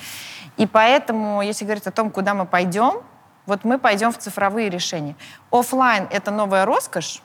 И 0.58 0.66
поэтому, 0.66 1.44
если 1.44 1.64
говорить 1.64 1.86
о 1.86 1.92
том, 1.92 2.10
куда 2.10 2.34
мы 2.34 2.48
пойдем, 2.48 3.04
вот 3.52 3.66
мы 3.66 3.78
пойдем 3.78 4.14
в 4.14 4.18
цифровые 4.18 4.70
решения. 4.70 5.14
Оффлайн— 5.52 6.08
это 6.10 6.32
новая 6.32 6.64
роскошь, 6.64 7.22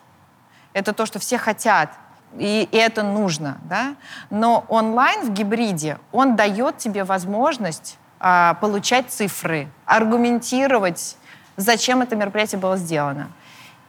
это 0.73 0.92
то, 0.92 1.06
что 1.06 1.21
все 1.21 1.38
хотят, 1.38 1.90
и, 2.37 2.68
и 2.73 2.76
это 2.76 3.04
нужно, 3.04 3.59
да? 3.62 3.95
Но 4.28 4.64
онлайн 4.68 5.25
в 5.25 5.30
гибриде, 5.33 5.99
он 6.11 6.35
дает 6.35 6.78
тебе 6.78 7.04
возможность 7.04 7.97
а, 8.18 8.54
получать 8.54 9.09
цифры, 9.09 9.68
аргументировать, 9.85 11.16
зачем 11.56 12.02
это 12.02 12.16
мероприятие 12.16 12.61
было 12.61 12.76
сделано. 12.76 13.28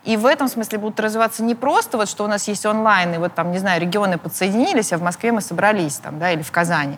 И 0.03 0.15
в 0.15 0.27
этом 0.27 0.47
смысле 0.47 0.77
будут 0.77 0.99
развиваться 0.99 1.41
не 1.41 1.55
просто 1.55 1.97
вот, 1.97 2.07
что 2.07 2.23
у 2.23 2.27
нас 2.27 2.47
есть 2.47 2.67
онлайн, 2.67 3.15
и 3.15 3.17
вот 3.17 3.33
там, 3.33 3.51
не 3.51 3.57
знаю, 3.57 3.81
регионы 3.81 4.19
подсоединились, 4.19 4.93
а 4.93 4.99
в 4.99 5.01
Москве 5.01 5.31
мы 5.31 5.41
собрались 5.41 5.97
там, 5.97 6.19
да, 6.19 6.31
или 6.31 6.43
в 6.43 6.51
Казани. 6.51 6.97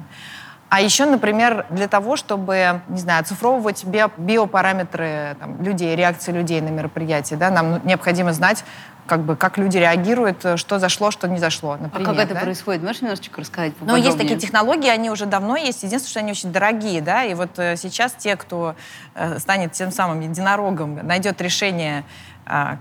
А 0.69 0.81
еще, 0.81 1.05
например, 1.05 1.65
для 1.69 1.87
того, 1.87 2.15
чтобы, 2.15 2.81
не 2.89 2.99
знаю, 2.99 3.21
оцифровывать 3.21 3.83
био 3.85 4.11
биопараметры 4.17 5.35
там, 5.39 5.61
людей, 5.61 5.95
реакции 5.95 6.31
людей 6.31 6.61
на 6.61 6.69
мероприятие, 6.69 7.39
да, 7.39 7.49
нам 7.49 7.81
необходимо 7.85 8.33
знать, 8.33 8.63
как 9.07 9.23
бы, 9.23 9.35
как 9.35 9.57
люди 9.57 9.77
реагируют, 9.77 10.45
что 10.55 10.77
зашло, 10.77 11.09
что 11.09 11.27
не 11.27 11.39
зашло, 11.39 11.77
например. 11.77 12.07
А 12.07 12.13
как 12.13 12.23
это 12.23 12.35
да? 12.35 12.41
происходит? 12.41 12.83
Можешь 12.83 13.01
немножечко 13.01 13.41
рассказать 13.41 13.73
Ну, 13.81 13.95
есть 13.95 14.17
такие 14.17 14.37
технологии, 14.37 14.87
они 14.87 15.09
уже 15.09 15.25
давно 15.25 15.57
есть. 15.57 15.81
Единственное, 15.81 16.09
что 16.11 16.19
они 16.19 16.31
очень 16.31 16.51
дорогие, 16.51 17.01
да, 17.01 17.23
и 17.23 17.33
вот 17.33 17.57
э, 17.57 17.75
сейчас 17.75 18.13
те, 18.13 18.35
кто 18.35 18.75
э, 19.15 19.39
станет 19.39 19.71
тем 19.71 19.91
самым 19.91 20.19
единорогом, 20.21 20.95
найдет 21.07 21.41
решение 21.41 22.03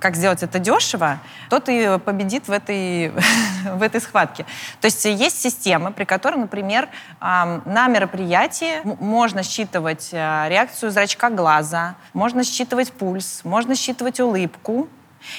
как 0.01 0.17
сделать 0.17 0.43
это 0.43 0.59
дешево, 0.59 1.19
тот 1.51 1.69
и 1.69 1.99
победит 2.05 2.49
в 2.49 2.53
этой, 2.53 3.13
в 3.65 3.83
этой 3.83 4.01
схватке. 4.01 4.45
То 4.81 4.87
есть 4.87 5.05
есть 5.05 5.41
системы, 5.41 5.93
при 5.93 6.05
которой, 6.05 6.37
например, 6.37 6.89
на 7.21 7.87
мероприятии 7.89 8.81
можно 8.85 9.43
считывать 9.43 10.11
э, 10.13 10.49
реакцию 10.49 10.91
зрачка 10.91 11.31
глаза, 11.31 11.97
можно 12.13 12.45
считывать 12.45 12.93
пульс, 12.93 13.41
можно 13.45 13.75
считывать 13.75 14.21
улыбку, 14.21 14.89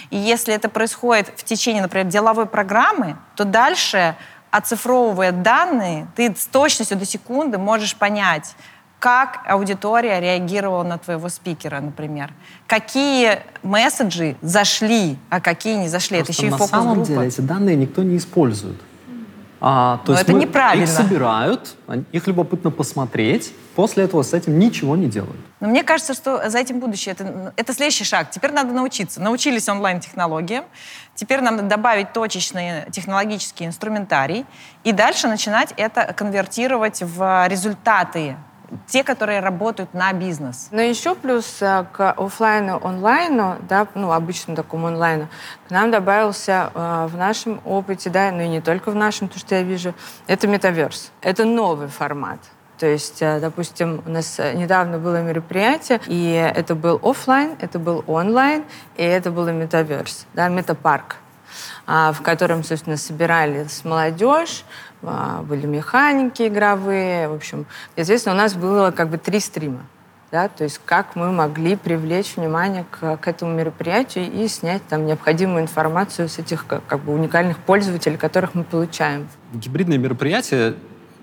и 0.09 0.17
если 0.17 0.53
это 0.53 0.69
происходит 0.69 1.31
в 1.35 1.43
течение, 1.43 1.81
например, 1.81 2.07
деловой 2.07 2.45
программы, 2.45 3.17
то 3.35 3.45
дальше, 3.45 4.15
оцифровывая 4.51 5.31
данные, 5.31 6.07
ты 6.15 6.33
с 6.35 6.45
точностью 6.47 6.97
до 6.97 7.05
секунды 7.05 7.57
можешь 7.57 7.95
понять, 7.95 8.55
как 8.99 9.39
аудитория 9.47 10.19
реагировала 10.19 10.83
на 10.83 10.97
твоего 10.97 11.29
спикера, 11.29 11.79
например. 11.79 12.33
Какие 12.67 13.39
месседжи 13.63 14.35
зашли, 14.41 15.17
а 15.29 15.39
какие 15.39 15.75
не 15.75 15.87
зашли. 15.87 16.17
Просто 16.17 16.33
это 16.33 16.41
еще 16.41 16.47
и 16.47 16.51
фокус 16.51 16.71
На 16.71 16.77
самом 16.77 17.03
деле 17.03 17.27
эти 17.27 17.41
данные 17.41 17.75
никто 17.75 18.03
не 18.03 18.17
использует. 18.17 18.77
А, 19.61 19.97
то 20.05 20.11
Но 20.11 20.13
есть 20.13 20.23
это 20.23 20.31
мы 20.33 20.39
неправильно. 20.39 20.83
Их 20.83 20.89
собирают, 20.89 21.75
их 22.13 22.27
любопытно 22.27 22.71
посмотреть, 22.71 23.53
после 23.75 24.05
этого 24.05 24.23
с 24.23 24.33
этим 24.33 24.57
ничего 24.57 24.95
не 24.95 25.07
делают. 25.07 25.35
Но 25.59 25.67
мне 25.67 25.83
кажется, 25.83 26.13
что 26.13 26.49
за 26.49 26.57
этим 26.59 26.79
будущее. 26.79 27.13
Это, 27.13 27.53
это 27.57 27.73
следующий 27.73 28.05
шаг. 28.05 28.31
Теперь 28.31 28.53
надо 28.53 28.71
научиться. 28.71 29.21
Научились 29.21 29.67
онлайн-технологиям. 29.67 30.63
Теперь 31.15 31.41
нам 31.41 31.57
надо 31.57 31.67
добавить 31.67 32.13
точечный 32.13 32.89
технологический 32.91 33.65
инструментарий. 33.65 34.45
И 34.85 34.93
дальше 34.93 35.27
начинать 35.27 35.73
это 35.75 36.13
конвертировать 36.13 37.01
в 37.01 37.47
результаты 37.47 38.37
те, 38.87 39.03
которые 39.03 39.39
работают 39.39 39.93
на 39.93 40.11
бизнес. 40.13 40.69
Но 40.71 40.81
еще 40.81 41.15
плюс 41.15 41.61
э, 41.61 41.85
к 41.91 42.11
офлайну, 42.11 42.79
онлайну, 42.83 43.57
да, 43.67 43.87
ну, 43.95 44.11
обычному 44.11 44.55
такому 44.55 44.87
онлайну, 44.87 45.27
к 45.67 45.71
нам 45.71 45.91
добавился 45.91 46.71
э, 46.73 47.07
в 47.09 47.17
нашем 47.17 47.61
опыте, 47.65 48.09
да, 48.09 48.31
ну 48.31 48.41
и 48.41 48.47
не 48.47 48.61
только 48.61 48.91
в 48.91 48.95
нашем, 48.95 49.27
то, 49.27 49.39
что 49.39 49.55
я 49.55 49.63
вижу, 49.63 49.93
это 50.27 50.47
метаверс. 50.47 51.11
Это 51.21 51.45
новый 51.45 51.87
формат. 51.87 52.39
То 52.77 52.85
есть, 52.87 53.21
э, 53.21 53.39
допустим, 53.39 54.01
у 54.05 54.09
нас 54.09 54.39
недавно 54.39 54.99
было 54.99 55.21
мероприятие, 55.21 55.99
и 56.07 56.31
это 56.33 56.75
был 56.75 56.99
офлайн, 57.03 57.55
это 57.59 57.77
был 57.77 58.03
онлайн, 58.07 58.63
и 58.95 59.03
это 59.03 59.31
был 59.31 59.51
метаверс, 59.51 60.25
да, 60.33 60.47
метапарк, 60.47 61.17
а, 61.85 62.13
в 62.13 62.21
котором, 62.21 62.63
собственно, 62.63 62.95
собирались 62.95 63.83
молодежь, 63.83 64.63
были 65.01 65.65
механики 65.65 66.47
игровые, 66.47 67.29
в 67.29 67.33
общем. 67.33 67.65
Естественно, 67.95 68.35
у 68.35 68.37
нас 68.37 68.53
было 68.53 68.91
как 68.91 69.09
бы 69.09 69.17
три 69.17 69.39
стрима. 69.39 69.81
Да, 70.31 70.47
то 70.47 70.63
есть 70.63 70.79
как 70.85 71.15
мы 71.15 71.31
могли 71.31 71.75
привлечь 71.75 72.35
внимание 72.35 72.85
к, 72.91 73.17
к 73.17 73.27
этому 73.27 73.51
мероприятию 73.51 74.31
и 74.31 74.47
снять 74.47 74.85
там 74.87 75.07
необходимую 75.07 75.63
информацию 75.63 76.29
с 76.29 76.37
этих 76.37 76.67
как, 76.67 76.85
как 76.85 76.99
бы 76.99 77.13
уникальных 77.13 77.57
пользователей, 77.57 78.15
которых 78.15 78.53
мы 78.53 78.63
получаем. 78.63 79.27
Гибридные 79.53 79.97
мероприятия 79.97 80.75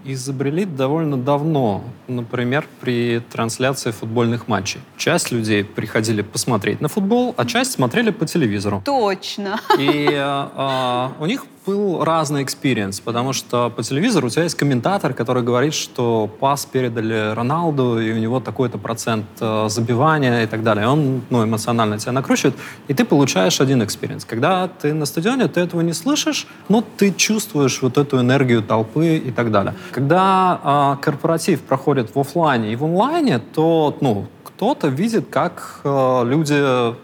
изобрели 0.04 0.64
довольно 0.64 1.16
давно, 1.16 1.84
например, 2.08 2.66
при 2.80 3.20
трансляции 3.20 3.90
футбольных 3.90 4.48
матчей. 4.48 4.80
Часть 4.96 5.30
людей 5.30 5.64
приходили 5.64 6.22
посмотреть 6.22 6.80
на 6.80 6.88
футбол, 6.88 7.34
а 7.36 7.46
часть 7.46 7.72
смотрели 7.72 8.10
по 8.10 8.26
телевизору. 8.26 8.82
Точно. 8.84 9.60
И 9.78 10.08
э, 10.10 10.48
э, 10.56 11.08
у 11.18 11.26
них 11.26 11.44
был 11.66 12.04
разный 12.04 12.42
experience, 12.42 13.00
потому 13.00 13.32
что 13.32 13.70
по 13.70 13.82
телевизору 13.82 14.28
у 14.28 14.30
тебя 14.30 14.44
есть 14.44 14.54
комментатор, 14.54 15.12
который 15.12 15.42
говорит, 15.42 15.74
что 15.74 16.30
пас 16.40 16.64
передали 16.64 17.34
Роналду, 17.34 18.00
и 18.00 18.12
у 18.12 18.18
него 18.18 18.40
такой-то 18.40 18.78
процент 18.78 19.26
э, 19.40 19.68
забивания 19.68 20.44
и 20.44 20.46
так 20.46 20.62
далее. 20.62 20.88
Он 20.88 21.22
ну, 21.30 21.44
эмоционально 21.44 21.98
тебя 21.98 22.12
накручивает, 22.12 22.54
и 22.88 22.94
ты 22.94 23.04
получаешь 23.04 23.60
один 23.60 23.82
experience. 23.82 24.24
Когда 24.24 24.68
ты 24.68 24.94
на 24.94 25.06
стадионе, 25.06 25.48
ты 25.48 25.60
этого 25.60 25.80
не 25.80 25.92
слышишь, 25.92 26.46
но 26.68 26.84
ты 26.96 27.12
чувствуешь 27.12 27.82
вот 27.82 27.98
эту 27.98 28.20
энергию 28.20 28.62
толпы 28.62 29.16
и 29.16 29.30
так 29.30 29.50
далее. 29.50 29.74
Когда 29.90 30.96
э, 30.98 31.04
корпоратив 31.04 31.62
проходит 31.62 32.14
в 32.14 32.18
офлайне 32.18 32.72
и 32.72 32.76
в 32.76 32.84
онлайне, 32.84 33.38
то 33.38 33.96
ну, 34.00 34.26
кто-то 34.44 34.88
видит, 34.88 35.26
как 35.30 35.80
э, 35.84 36.22
люди 36.24 36.96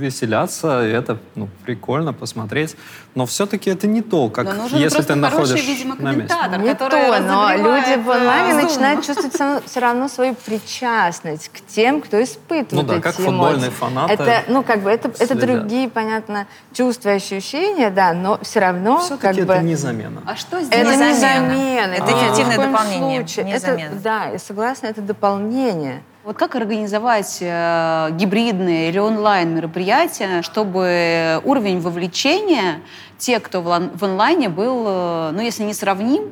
веселятся, 0.00 0.86
и 0.86 0.90
это 0.90 1.18
ну, 1.36 1.48
прикольно 1.64 2.12
посмотреть. 2.12 2.76
Но 3.14 3.26
все-таки 3.26 3.70
это 3.70 3.86
не 3.86 4.02
то, 4.02 4.28
как 4.28 4.46
Но 4.46 4.54
нужен 4.54 4.78
если 4.78 5.02
ты 5.02 5.14
находишь 5.14 5.48
хороший, 5.50 5.66
видимо, 5.66 5.94
на 5.96 6.12
месте. 6.12 6.34
комментатор, 6.34 6.58
Не 6.60 6.68
который 6.74 6.90
то, 6.90 7.20
но 7.20 7.52
люди 7.56 8.00
в 8.02 8.10
онлайне 8.10 8.52
э, 8.52 8.62
начинают 8.62 9.00
Zoom. 9.00 9.06
чувствовать 9.06 9.34
все- 9.34 9.60
все 9.66 9.80
равно 9.80 10.08
свою 10.08 10.34
причастность 10.34 11.48
к 11.48 11.60
тем, 11.66 12.00
кто 12.00 12.22
испытывает 12.22 12.72
Ну 12.72 12.82
да, 12.82 12.94
эти 12.94 13.02
как 13.02 13.14
эмоции. 13.20 13.24
футбольные 13.30 13.70
фанаты 13.70 14.12
Это, 14.14 14.42
ну, 14.48 14.62
как 14.62 14.80
бы, 14.82 14.90
это, 14.90 15.10
это 15.18 15.34
другие, 15.34 15.88
понятно, 15.88 16.46
чувства, 16.72 17.12
ощущения, 17.12 17.90
да, 17.90 18.12
но 18.12 18.38
все 18.42 18.60
равно, 18.60 18.98
Все-таки 19.00 19.22
как 19.22 19.38
это 19.38 19.46
бы... 19.60 19.68
не 19.68 19.74
замена. 19.74 20.22
А 20.26 20.36
что 20.36 20.60
здесь? 20.60 20.72
Это 20.78 20.90
Не 20.90 20.96
замена. 21.14 21.14
замена. 21.50 21.92
Это 21.94 22.12
эффективное 22.12 22.56
коем 22.56 22.72
дополнение, 22.72 23.20
случае. 23.26 23.44
не 23.44 23.52
Это- 23.52 23.66
замена. 23.66 23.94
Да, 24.02 24.24
я 24.26 24.38
согласна, 24.38 24.86
это 24.86 25.00
дополнение. 25.02 26.02
Вот 26.22 26.36
как 26.36 26.54
организовать 26.54 27.38
э, 27.40 28.08
гибридные 28.12 28.90
или 28.90 28.98
онлайн 28.98 29.54
мероприятия, 29.54 30.42
чтобы 30.42 31.40
уровень 31.44 31.80
вовлечения 31.80 32.82
тех, 33.16 33.42
кто 33.42 33.62
в, 33.62 34.04
онлайне 34.04 34.50
был, 34.50 34.84
э, 34.86 35.30
ну, 35.32 35.40
если 35.40 35.62
не 35.62 35.72
сравним, 35.72 36.30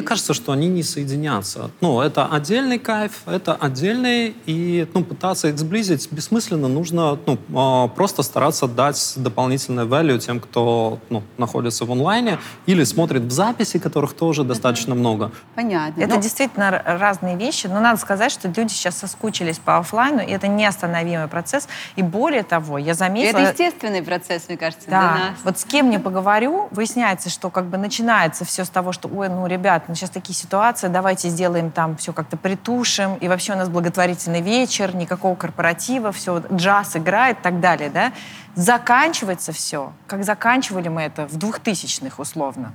Мне 0.00 0.06
кажется, 0.06 0.32
что 0.32 0.52
они 0.52 0.68
не 0.68 0.82
соединятся. 0.82 1.70
Ну, 1.82 2.00
это 2.00 2.24
отдельный 2.24 2.78
кайф, 2.78 3.20
это 3.26 3.54
отдельный, 3.54 4.34
и 4.46 4.88
ну, 4.94 5.04
пытаться 5.04 5.48
их 5.48 5.58
сблизить 5.58 6.10
бессмысленно. 6.10 6.68
Нужно 6.68 7.18
ну, 7.26 7.38
а, 7.54 7.88
просто 7.88 8.22
стараться 8.22 8.66
дать 8.66 9.12
дополнительное 9.16 9.84
value 9.84 10.18
тем, 10.18 10.40
кто 10.40 11.00
ну, 11.10 11.22
находится 11.36 11.84
в 11.84 11.92
онлайне 11.92 12.38
или 12.64 12.82
смотрит 12.84 13.24
в 13.24 13.30
записи, 13.30 13.78
которых 13.78 14.14
тоже 14.14 14.42
достаточно 14.42 14.94
много. 14.94 15.32
понятно. 15.54 16.00
Это 16.00 16.14
Ну, 16.14 16.22
действительно 16.22 16.82
разные 16.86 17.36
вещи, 17.36 17.66
но 17.66 17.78
надо 17.80 18.00
сказать, 18.00 18.32
что 18.32 18.48
люди 18.48 18.72
сейчас 18.72 18.96
соскучились 18.96 19.58
по 19.58 19.76
оффлайну, 19.76 20.20
и 20.20 20.30
это 20.30 20.48
неостановимый 20.48 21.28
процесс. 21.28 21.68
И 21.96 22.02
более 22.02 22.42
того, 22.42 22.78
я 22.78 22.92
и 22.92 22.94
заметила... 22.94 23.38
это 23.38 23.50
естественный 23.50 24.02
процесс, 24.02 24.48
мне 24.48 24.56
кажется, 24.56 24.86
для 24.88 24.98
Да. 24.98 25.10
нас. 25.14 25.20
Вот 25.44 25.58
с 25.58 25.64
кем 25.66 25.90
не 25.90 25.98
поговорю, 25.98 26.68
выясняется, 26.70 27.28
что 27.28 27.50
как 27.50 27.66
бы 27.66 27.76
начинается 27.76 28.46
все 28.46 28.64
с 28.64 28.70
того, 28.70 28.92
что, 28.92 29.06
ой, 29.14 29.28
ну, 29.28 29.46
ребят, 29.46 29.89
ну, 29.90 29.96
сейчас 29.96 30.10
такие 30.10 30.36
ситуации, 30.36 30.86
давайте 30.86 31.28
сделаем 31.28 31.72
там 31.72 31.96
все 31.96 32.12
как-то 32.12 32.36
притушим, 32.36 33.16
и 33.16 33.26
вообще 33.26 33.54
у 33.54 33.56
нас 33.56 33.68
благотворительный 33.68 34.40
вечер, 34.40 34.94
никакого 34.94 35.34
корпоратива, 35.34 36.12
все, 36.12 36.42
джаз 36.52 36.96
играет 36.96 37.40
и 37.40 37.42
так 37.42 37.58
далее, 37.58 37.90
да. 37.90 38.12
Заканчивается 38.54 39.50
все, 39.50 39.92
как 40.06 40.22
заканчивали 40.24 40.88
мы 40.88 41.02
это 41.02 41.26
в 41.26 41.36
двухтысячных 41.36 42.20
условно. 42.20 42.72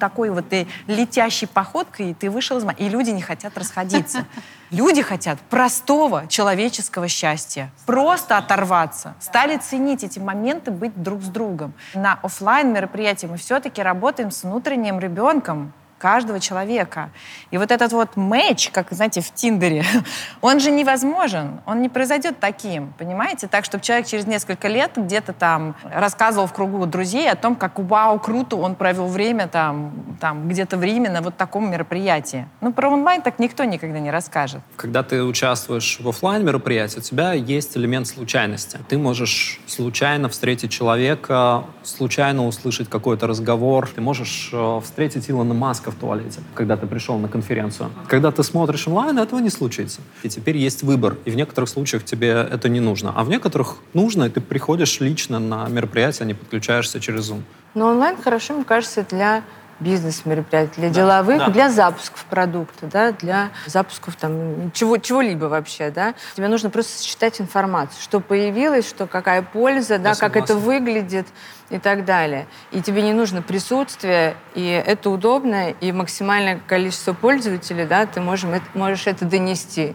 Такой 0.00 0.30
вот 0.30 0.48
ты 0.48 0.66
летящей 0.88 1.46
походкой, 1.46 2.10
и 2.10 2.14
ты 2.14 2.30
вышел 2.30 2.58
из... 2.58 2.64
И 2.78 2.88
люди 2.88 3.10
не 3.10 3.22
хотят 3.22 3.56
расходиться. 3.56 4.24
Люди 4.70 5.02
хотят 5.02 5.38
простого 5.38 6.26
человеческого 6.26 7.06
счастья. 7.06 7.70
Просто 7.84 8.38
оторваться. 8.38 9.14
Стали 9.20 9.56
ценить 9.58 10.02
эти 10.02 10.18
моменты, 10.18 10.72
быть 10.72 11.00
друг 11.00 11.22
с 11.22 11.28
другом. 11.28 11.74
На 11.94 12.18
оффлайн 12.22 12.72
мероприятии 12.72 13.26
мы 13.26 13.36
все-таки 13.36 13.82
работаем 13.82 14.32
с 14.32 14.42
внутренним 14.42 14.98
ребенком, 14.98 15.72
каждого 16.06 16.38
человека. 16.38 17.10
И 17.50 17.58
вот 17.58 17.72
этот 17.72 17.90
вот 17.90 18.14
матч, 18.14 18.70
как, 18.70 18.92
знаете, 18.92 19.20
в 19.20 19.32
Тиндере, 19.34 19.84
он 20.40 20.60
же 20.60 20.70
невозможен, 20.70 21.60
он 21.66 21.82
не 21.82 21.88
произойдет 21.88 22.38
таким, 22.38 22.92
понимаете? 22.96 23.48
Так, 23.48 23.64
чтобы 23.64 23.82
человек 23.82 24.06
через 24.06 24.24
несколько 24.24 24.68
лет 24.68 24.92
где-то 24.94 25.32
там 25.32 25.74
рассказывал 25.82 26.46
в 26.46 26.52
кругу 26.52 26.86
друзей 26.86 27.28
о 27.28 27.34
том, 27.34 27.56
как 27.56 27.80
вау, 27.80 28.20
круто, 28.20 28.54
он 28.54 28.76
провел 28.76 29.08
время 29.08 29.48
там, 29.48 30.16
там 30.20 30.48
где-то 30.48 30.76
в 30.76 30.84
Риме 30.84 31.10
на 31.10 31.22
вот 31.22 31.36
таком 31.36 31.72
мероприятии. 31.72 32.46
Ну, 32.60 32.72
про 32.72 32.88
онлайн 32.88 33.20
так 33.20 33.40
никто 33.40 33.64
никогда 33.64 33.98
не 33.98 34.12
расскажет. 34.12 34.60
Когда 34.76 35.02
ты 35.02 35.24
участвуешь 35.24 35.98
в 35.98 36.08
офлайн 36.08 36.44
мероприятии, 36.44 37.00
у 37.00 37.02
тебя 37.02 37.32
есть 37.32 37.76
элемент 37.76 38.06
случайности. 38.06 38.78
Ты 38.88 38.96
можешь 38.96 39.58
случайно 39.66 40.28
встретить 40.28 40.70
человека, 40.70 41.64
случайно 41.82 42.46
услышать 42.46 42.88
какой-то 42.88 43.26
разговор. 43.26 43.88
Ты 43.92 44.00
можешь 44.00 44.50
э, 44.52 44.80
встретить 44.84 45.28
Илона 45.28 45.54
Маска 45.54 45.90
в 45.90 45.95
туалете, 45.96 46.40
когда 46.54 46.76
ты 46.76 46.86
пришел 46.86 47.18
на 47.18 47.28
конференцию. 47.28 47.90
Когда 48.08 48.30
ты 48.30 48.42
смотришь 48.42 48.86
онлайн, 48.88 49.18
этого 49.18 49.40
не 49.40 49.50
случится. 49.50 50.00
И 50.22 50.28
теперь 50.28 50.56
есть 50.56 50.82
выбор. 50.82 51.16
И 51.24 51.30
в 51.30 51.36
некоторых 51.36 51.68
случаях 51.68 52.04
тебе 52.04 52.28
это 52.28 52.68
не 52.68 52.80
нужно. 52.80 53.12
А 53.14 53.24
в 53.24 53.28
некоторых 53.28 53.76
нужно, 53.94 54.24
и 54.24 54.28
ты 54.28 54.40
приходишь 54.40 55.00
лично 55.00 55.38
на 55.38 55.68
мероприятие, 55.68 56.24
а 56.24 56.26
не 56.26 56.34
подключаешься 56.34 57.00
через 57.00 57.30
Zoom. 57.30 57.42
Но 57.74 57.88
онлайн 57.88 58.16
хорошо, 58.16 58.54
мне 58.54 58.64
кажется, 58.64 59.04
для 59.08 59.42
бизнес-мероприятий, 59.80 60.80
для 60.80 60.90
деловых, 60.90 61.38
да. 61.38 61.48
для 61.48 61.70
запусков 61.70 62.24
продукта, 62.24 62.86
да, 62.86 63.12
для 63.12 63.50
запусков 63.66 64.16
там 64.16 64.70
чего, 64.72 64.96
чего-либо 64.98 65.46
вообще, 65.46 65.90
да. 65.90 66.14
Тебе 66.34 66.48
нужно 66.48 66.70
просто 66.70 67.02
считать 67.02 67.40
информацию, 67.40 68.00
что 68.00 68.20
появилось, 68.20 68.88
что 68.88 69.06
какая 69.06 69.42
польза, 69.42 69.98
да, 69.98 70.14
как 70.14 70.36
это 70.36 70.54
выглядит 70.56 71.26
и 71.70 71.78
так 71.78 72.04
далее. 72.04 72.46
И 72.72 72.80
тебе 72.80 73.02
не 73.02 73.12
нужно 73.12 73.42
присутствие, 73.42 74.36
и 74.54 74.66
это 74.86 75.10
удобно, 75.10 75.70
и 75.70 75.92
максимальное 75.92 76.60
количество 76.66 77.12
пользователей, 77.12 77.86
да, 77.86 78.06
ты 78.06 78.20
можешь, 78.20 78.48
можешь 78.74 79.06
это 79.06 79.24
донести. 79.24 79.94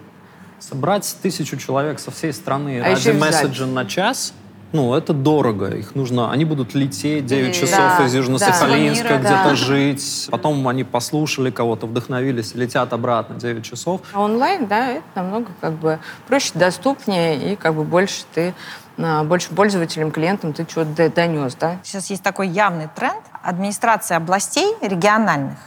Собрать 0.60 1.18
тысячу 1.24 1.58
человек 1.58 2.00
со 2.00 2.12
всей 2.12 2.32
страны 2.34 2.82
А 2.82 2.90
ради 2.90 3.10
месседжа 3.12 3.66
на 3.66 3.86
час, 3.86 4.34
ну, 4.72 4.94
это 4.94 5.14
дорого. 5.14 5.68
Их 5.70 5.96
нужно... 5.96 6.32
Они 6.32 6.46
будут 6.46 6.74
лететь 6.74 7.26
9 7.26 7.56
И- 7.56 7.60
часов 7.60 7.78
Да, 7.98 8.06
из 8.06 8.12
да. 8.14 8.18
Южно-Сахалинска, 8.20 9.04
Мира, 9.04 9.18
где-то 9.18 9.44
да. 9.50 9.56
жить. 9.56 10.28
Потом 10.32 10.68
они 10.68 10.84
послушали 10.84 11.52
кого-то, 11.52 11.88
вдохновились, 11.88 12.56
летят 12.56 12.94
обратно 12.94 13.36
9 13.36 13.64
часов. 13.64 14.02
А 14.14 14.22
онлайн, 14.22 14.68
да, 14.68 14.88
это 14.92 15.04
намного 15.16 15.48
как 15.60 15.74
бы 15.74 16.00
проще, 16.28 16.52
доступнее, 16.56 17.54
и 17.54 17.56
как 17.56 17.76
бы 17.76 17.84
больше 17.84 18.24
ты, 18.34 18.54
а, 18.98 19.24
больше 19.24 19.50
пользователям, 19.50 20.12
клиентам 20.12 20.54
ты 20.54 20.66
чего-то 20.66 21.10
донес, 21.10 21.56
да. 21.56 21.78
Сейчас 21.84 22.10
есть 22.10 22.24
такой 22.24 22.48
явный 22.48 22.88
тренд. 22.96 23.22
Администрации 23.44 24.16
областей 24.16 24.76
региональных 24.82 25.58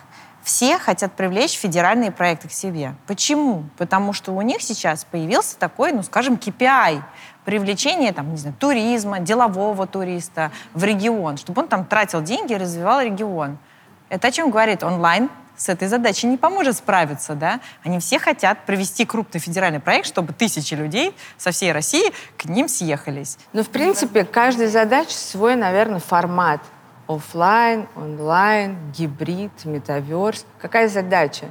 все 0.45 0.79
хотят 0.79 1.13
привлечь 1.15 1.59
федеральные 1.59 2.11
проекты 2.13 2.49
к 2.49 2.53
себе. 2.53 2.95
Почему? 3.07 3.65
Потому 3.79 4.13
что 4.13 4.33
у 4.33 4.43
них 4.43 4.61
сейчас 4.61 5.05
появился 5.11 5.59
такой, 5.59 5.93
ну, 5.93 6.03
скажем, 6.03 6.35
KPI 6.35 7.03
привлечение 7.45 8.13
там, 8.13 8.31
не 8.31 8.37
знаю, 8.37 8.57
туризма, 8.59 9.21
делового 9.21 9.87
туриста 9.87 10.51
в 10.73 10.85
регион, 10.85 11.37
чтобы 11.37 11.63
он 11.63 11.69
там 11.69 11.85
тратил 11.85 12.23
деньги 12.23 12.53
и 12.53 12.57
развивал 12.57 13.01
регион. 13.01 13.59
Это 14.09 14.29
о 14.29 14.31
чем 14.31 14.51
говорит 14.51 14.83
онлайн? 14.83 15.31
С 15.57 15.69
этой 15.69 15.87
задачей 15.87 16.27
не 16.27 16.37
поможет 16.37 16.77
справиться, 16.77 17.35
да? 17.35 17.61
Они 17.85 18.01
все 18.01 18.19
хотят 18.19 18.67
провести 18.67 19.05
крупный 19.05 19.41
федеральный 19.41 19.79
проект, 19.79 20.07
чтобы 20.07 20.33
тысячи 20.33 20.75
людей 20.75 21.15
со 21.37 21.53
всей 21.53 21.71
России 21.71 22.13
к 22.37 22.47
ним 22.47 22.67
съехались. 22.67 23.39
Ну, 23.53 23.63
в 23.63 23.69
принципе, 23.69 24.25
каждой 24.25 24.67
задаче 24.67 25.15
свой, 25.15 25.55
наверное, 25.55 26.01
формат. 26.01 26.61
Оффлайн, 27.07 27.87
онлайн, 27.95 28.77
гибрид, 28.97 29.53
metaverse. 29.65 30.45
Какая 30.61 30.89
задача? 30.89 31.47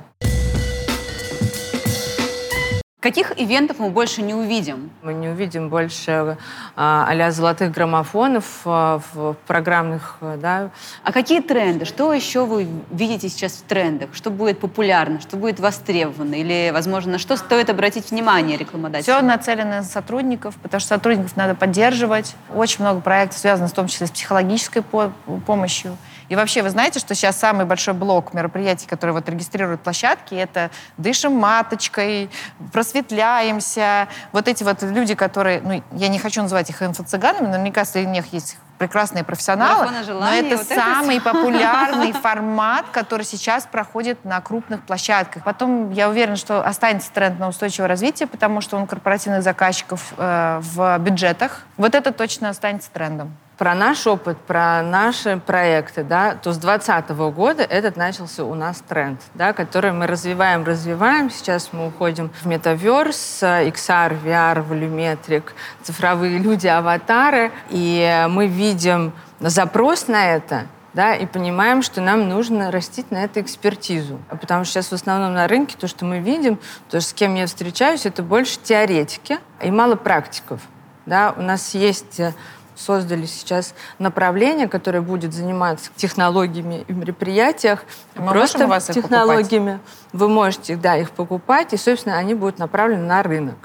Каких 3.03 3.37
ивентов 3.37 3.79
мы 3.79 3.89
больше 3.89 4.21
не 4.21 4.33
увидим? 4.33 4.89
Мы 5.01 5.13
не 5.13 5.27
увидим 5.27 5.67
больше 5.67 6.37
а, 6.77 7.31
золотых 7.31 7.73
граммофонов 7.73 8.61
а, 8.63 9.01
в 9.13 9.33
программных, 9.45 10.15
а, 10.21 10.37
да, 10.37 10.69
А 11.03 11.11
какие 11.11 11.41
тренды? 11.41 11.83
Что 11.83 12.13
еще 12.13 12.45
вы 12.45 12.65
видите 12.91 13.27
сейчас 13.27 13.55
в 13.57 13.63
трендах? 13.63 14.11
Что 14.13 14.29
будет 14.29 14.59
популярно? 14.59 15.19
Что 15.19 15.35
будет 15.35 15.59
востребовано? 15.59 16.35
Или, 16.35 16.71
возможно, 16.73 17.11
на 17.11 17.17
что 17.17 17.35
стоит 17.35 17.69
обратить 17.69 18.09
внимание 18.09 18.55
Все 18.55 18.63
рекламодателям? 18.63 19.27
нацелено 19.27 19.69
на 19.71 19.83
сотрудников, 19.83 20.55
потому 20.63 20.79
что 20.79 20.95
сотрудников 20.95 21.35
надо 21.35 21.55
поддерживать. 21.55 22.37
Очень 22.55 22.85
много 22.85 23.01
проектов 23.01 23.37
связано 23.37 23.67
в 23.67 23.73
том 23.73 23.87
числе 23.89 24.07
с 24.07 24.11
психологической 24.11 24.81
по- 24.81 25.11
помощью. 25.45 25.97
И 26.29 26.35
вообще, 26.35 26.61
вы 26.61 26.69
знаете, 26.69 26.99
что 26.99 27.15
сейчас 27.15 27.37
самый 27.37 27.65
большой 27.65 27.93
блок 27.93 28.33
мероприятий, 28.33 28.87
которые 28.87 29.13
вот 29.13 29.27
регистрируют 29.29 29.81
площадки, 29.81 30.35
это 30.35 30.71
дышим 30.97 31.33
маточкой, 31.33 32.29
просветляемся. 32.71 34.07
Вот 34.31 34.47
эти 34.47 34.63
вот 34.63 34.81
люди, 34.81 35.15
которые, 35.15 35.61
ну, 35.61 35.83
я 35.91 36.07
не 36.07 36.19
хочу 36.19 36.41
называть 36.41 36.69
их 36.69 36.81
инфо-цыганами, 36.81 37.47
но 37.47 37.59
мне 37.59 37.71
кажется, 37.71 37.99
у 37.99 38.03
них 38.03 38.31
есть 38.33 38.57
прекрасные 38.77 39.23
профессионалы. 39.23 39.89
Но 40.07 40.33
это 40.33 40.57
вот 40.57 40.65
это 40.65 40.75
самый 40.75 41.19
всё. 41.19 41.31
популярный 41.31 42.11
формат, 42.23 42.85
который 42.91 43.23
сейчас 43.23 43.65
проходит 43.65 44.25
на 44.25 44.41
крупных 44.41 44.83
площадках. 44.83 45.43
Потом, 45.43 45.91
я 45.91 46.09
уверена, 46.09 46.35
что 46.35 46.65
останется 46.65 47.11
тренд 47.11 47.39
на 47.39 47.47
устойчивое 47.47 47.87
развитие, 47.87 48.27
потому 48.27 48.61
что 48.61 48.77
он 48.77 48.87
корпоративных 48.87 49.43
заказчиков 49.43 50.13
э, 50.17 50.59
в 50.61 50.97
бюджетах. 50.99 51.61
Вот 51.77 51.95
это 51.95 52.11
точно 52.11 52.49
останется 52.49 52.89
трендом. 52.91 53.37
Про 53.57 53.75
наш 53.75 54.07
опыт, 54.07 54.37
про 54.39 54.81
наши 54.81 55.37
проекты, 55.37 56.03
да, 56.03 56.33
то 56.35 56.53
с 56.53 56.57
2020 56.57 57.09
года 57.35 57.61
этот 57.63 57.97
начался 57.97 58.43
у 58.43 58.55
нас 58.55 58.81
тренд, 58.87 59.21
да, 59.35 59.53
который 59.53 59.91
мы 59.91 60.07
развиваем, 60.07 60.63
развиваем. 60.63 61.29
Сейчас 61.29 61.69
мы 61.71 61.87
уходим 61.87 62.31
в 62.41 62.47
метаверс, 62.47 63.43
XR, 63.43 64.23
VR, 64.23 64.61
волюметрик, 64.63 65.53
цифровые 65.83 66.39
люди, 66.39 66.65
аватары, 66.65 67.51
и 67.69 68.25
мы 68.29 68.47
видим 68.47 69.13
запрос 69.39 70.07
на 70.07 70.35
это, 70.35 70.65
да, 70.93 71.15
и 71.15 71.25
понимаем, 71.27 71.83
что 71.83 72.01
нам 72.01 72.29
нужно 72.29 72.71
растить 72.71 73.11
на 73.11 73.23
это 73.23 73.41
экспертизу. 73.41 74.19
А 74.29 74.35
Потому 74.35 74.63
что 74.63 74.73
сейчас 74.73 74.87
в 74.87 74.93
основном 74.93 75.33
на 75.33 75.47
рынке 75.47 75.75
то, 75.79 75.87
что 75.87 76.05
мы 76.05 76.19
видим, 76.19 76.59
то, 76.89 76.99
с 77.01 77.13
кем 77.13 77.35
я 77.35 77.45
встречаюсь, 77.45 78.05
это 78.05 78.23
больше 78.23 78.59
теоретики 78.63 79.37
и 79.61 79.69
мало 79.69 79.95
практиков. 79.95 80.59
Да. 81.05 81.33
У 81.37 81.41
нас 81.41 81.73
есть 81.73 82.19
э, 82.19 82.33
создали 82.75 83.25
сейчас 83.25 83.73
направление, 83.99 84.67
которое 84.67 85.01
будет 85.01 85.33
заниматься 85.33 85.91
технологиями 85.95 86.85
и 86.87 86.93
мероприятиях. 86.93 87.83
Мы 88.15 88.31
Просто 88.31 88.67
вас 88.67 88.85
технологиями. 88.87 89.79
Вы 90.11 90.29
можете, 90.29 90.75
да, 90.75 90.97
их 90.97 91.11
покупать, 91.11 91.73
и, 91.73 91.77
собственно, 91.77 92.17
они 92.17 92.33
будут 92.33 92.59
направлены 92.59 93.03
на 93.03 93.23
рынок. 93.23 93.57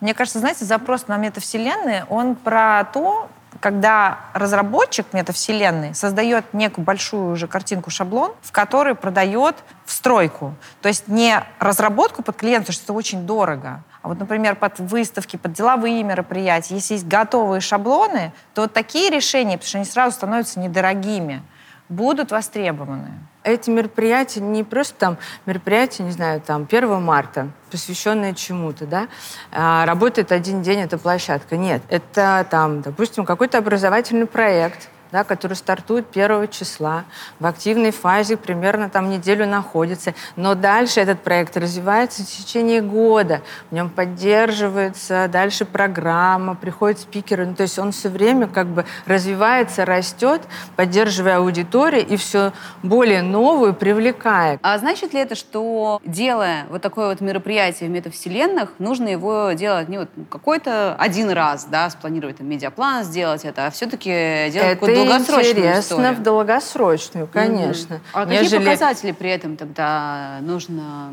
Мне 0.00 0.14
кажется, 0.14 0.38
знаете, 0.38 0.64
запрос 0.64 1.08
на 1.08 1.16
метавселенные, 1.16 2.06
он 2.08 2.36
про 2.36 2.84
то, 2.84 3.28
когда 3.60 4.18
разработчик 4.34 5.06
метавселенной 5.12 5.94
создает 5.94 6.52
некую 6.54 6.84
большую 6.84 7.32
уже 7.32 7.46
картинку, 7.46 7.90
шаблон, 7.90 8.32
в 8.42 8.52
который 8.52 8.94
продает 8.94 9.56
встройку. 9.84 10.54
То 10.82 10.88
есть 10.88 11.08
не 11.08 11.42
разработку 11.58 12.22
под 12.22 12.36
клиента, 12.36 12.72
что 12.72 12.84
это 12.84 12.92
очень 12.92 13.26
дорого, 13.26 13.82
а 14.02 14.08
вот, 14.08 14.20
например, 14.20 14.54
под 14.56 14.78
выставки, 14.78 15.36
под 15.36 15.52
деловые 15.52 16.02
мероприятия, 16.02 16.76
если 16.76 16.94
есть 16.94 17.06
готовые 17.06 17.60
шаблоны, 17.60 18.32
то 18.54 18.62
вот 18.62 18.72
такие 18.72 19.10
решения, 19.10 19.58
потому 19.58 19.68
что 19.68 19.78
они 19.78 19.86
сразу 19.86 20.14
становятся 20.14 20.60
недорогими, 20.60 21.42
будут 21.88 22.30
востребованы. 22.30 23.10
Эти 23.48 23.70
мероприятия 23.70 24.40
не 24.40 24.62
просто 24.62 24.94
там 24.98 25.18
мероприятия, 25.46 26.02
не 26.02 26.10
знаю, 26.10 26.40
там 26.40 26.66
1 26.70 27.02
марта, 27.02 27.48
посвященные 27.70 28.34
чему-то, 28.34 28.86
да, 28.86 29.08
а, 29.50 29.86
работает 29.86 30.32
один 30.32 30.62
день 30.62 30.80
эта 30.80 30.98
площадка. 30.98 31.56
Нет, 31.56 31.82
это 31.88 32.46
там, 32.50 32.82
допустим, 32.82 33.24
какой-то 33.24 33.58
образовательный 33.58 34.26
проект, 34.26 34.88
да, 35.12 35.24
который 35.24 35.54
стартует 35.54 36.06
1 36.10 36.48
числа, 36.48 37.04
в 37.40 37.46
активной 37.46 37.90
фазе 37.90 38.36
примерно 38.36 38.88
там 38.90 39.10
неделю 39.10 39.46
находится, 39.46 40.14
но 40.36 40.54
дальше 40.54 41.00
этот 41.00 41.20
проект 41.20 41.56
развивается 41.56 42.22
в 42.22 42.26
течение 42.26 42.80
года, 42.80 43.42
в 43.70 43.74
нем 43.74 43.90
поддерживается 43.90 45.28
дальше 45.28 45.64
программа, 45.64 46.54
приходят 46.54 47.00
спикеры, 47.00 47.46
ну, 47.46 47.54
то 47.54 47.62
есть 47.62 47.78
он 47.78 47.92
все 47.92 48.08
время 48.08 48.46
как 48.46 48.66
бы 48.66 48.84
развивается, 49.06 49.84
растет, 49.84 50.42
поддерживая 50.76 51.38
аудиторию 51.38 52.06
и 52.06 52.16
все 52.16 52.52
более 52.82 53.22
новую 53.22 53.74
привлекая. 53.74 54.58
А 54.62 54.78
значит 54.78 55.14
ли 55.14 55.20
это, 55.20 55.34
что 55.34 56.00
делая 56.04 56.66
вот 56.70 56.82
такое 56.82 57.08
вот 57.08 57.20
мероприятие 57.20 57.88
в 57.88 57.92
метавселенных, 57.92 58.70
нужно 58.78 59.08
его 59.08 59.52
делать 59.52 59.88
не 59.88 59.98
вот 59.98 60.08
какой-то 60.30 60.94
один 60.98 61.30
раз, 61.30 61.64
да, 61.64 61.90
спланировать 61.90 62.38
там 62.38 62.48
медиаплан, 62.48 63.04
сделать 63.04 63.44
это, 63.44 63.66
а 63.66 63.70
все-таки 63.70 64.50
делать 64.50 64.78
Это 64.78 64.86
долгосрочную 65.06 65.50
интересно 65.50 65.80
историю. 65.94 66.14
в 66.14 66.22
долгосрочную, 66.22 67.26
конечно. 67.26 67.96
Мгм. 67.96 68.04
А 68.12 68.24
какие 68.26 68.42
Нежели- 68.42 68.58
показатели 68.64 69.12
при 69.12 69.30
этом 69.30 69.56
тогда 69.56 70.38
нужно 70.42 71.10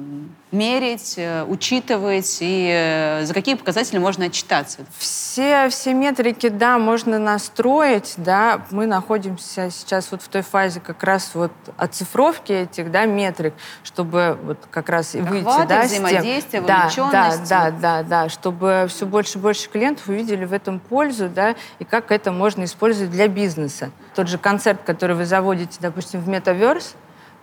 мерить, 0.52 1.16
э, 1.18 1.44
учитывать, 1.44 2.38
и 2.40 2.70
э, 2.72 3.26
за 3.26 3.34
какие 3.34 3.56
показатели 3.56 3.98
можно 3.98 4.26
отчитаться? 4.26 4.80
Все, 4.98 5.68
все 5.70 5.94
метрики, 5.94 6.48
да, 6.48 6.78
можно 6.78 7.20
настроить, 7.20 8.14
да. 8.18 8.62
Мы 8.72 8.86
находимся 8.86 9.70
сейчас 9.70 10.12
вот 10.12 10.22
в 10.22 10.28
той 10.30 10.42
фазе 10.44 10.80
как 10.80 11.04
раз 11.04 11.32
вот 11.34 11.52
оцифровки 11.78 12.52
этих, 12.54 12.90
да, 12.92 13.06
метрик, 13.06 13.54
чтобы 13.84 14.38
вот 14.44 14.60
как 14.72 14.88
раз 14.90 15.16
и 15.16 15.20
выйти, 15.20 15.42
Охвата, 15.44 15.68
да, 15.68 15.88
с 15.88 15.92
тем- 15.92 16.66
да, 16.66 16.90
да, 17.12 17.32
да, 17.50 17.72
да, 17.72 18.04
да, 18.04 18.30
чтобы 18.30 18.86
все 18.88 19.06
больше 19.06 19.38
и 19.38 19.42
больше 19.42 19.70
клиентов 19.70 20.08
увидели 20.08 20.46
в 20.46 20.54
этом 20.54 20.80
пользу, 20.80 21.28
да, 21.28 21.56
и 21.80 21.84
как 21.84 22.12
это 22.12 22.32
можно 22.32 22.64
использовать 22.64 23.12
для 23.12 23.28
бизнеса. 23.28 23.75
Тот 24.16 24.28
же 24.28 24.38
концерт, 24.38 24.82
который 24.86 25.16
вы 25.16 25.26
заводите, 25.26 25.78
допустим, 25.80 26.22
в 26.22 26.30
Metaverse, 26.30 26.96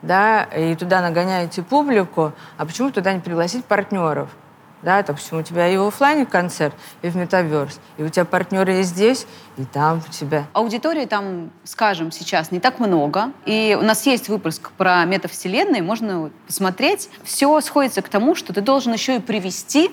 да, 0.02 0.44
и 0.44 0.74
туда 0.74 1.00
нагоняете 1.00 1.62
публику, 1.62 2.32
а 2.56 2.66
почему 2.66 2.90
туда 2.90 3.12
не 3.12 3.20
пригласить 3.20 3.64
партнеров? 3.64 4.30
Да, 4.82 5.00
допустим, 5.02 5.38
у 5.38 5.42
тебя 5.42 5.68
и 5.68 5.76
в 5.76 5.86
офлайне 5.86 6.26
концерт, 6.26 6.74
и 7.02 7.08
в 7.08 7.16
метаверс, 7.16 7.78
и 7.98 8.02
у 8.02 8.08
тебя 8.08 8.24
партнеры 8.24 8.80
и 8.80 8.82
здесь, 8.82 9.26
и 9.56 9.64
там 9.64 10.02
у 10.06 10.10
тебя. 10.10 10.46
Аудитории 10.52 11.06
там, 11.06 11.52
скажем, 11.62 12.10
сейчас 12.10 12.50
не 12.50 12.58
так 12.58 12.80
много. 12.80 13.30
И 13.46 13.78
у 13.80 13.84
нас 13.84 14.04
есть 14.06 14.28
выпуск 14.28 14.72
про 14.76 15.04
метавселенные, 15.04 15.82
можно 15.82 16.30
посмотреть. 16.48 17.10
Все 17.22 17.60
сходится 17.60 18.02
к 18.02 18.08
тому, 18.08 18.34
что 18.34 18.52
ты 18.52 18.60
должен 18.60 18.92
еще 18.92 19.16
и 19.16 19.20
привести 19.20 19.92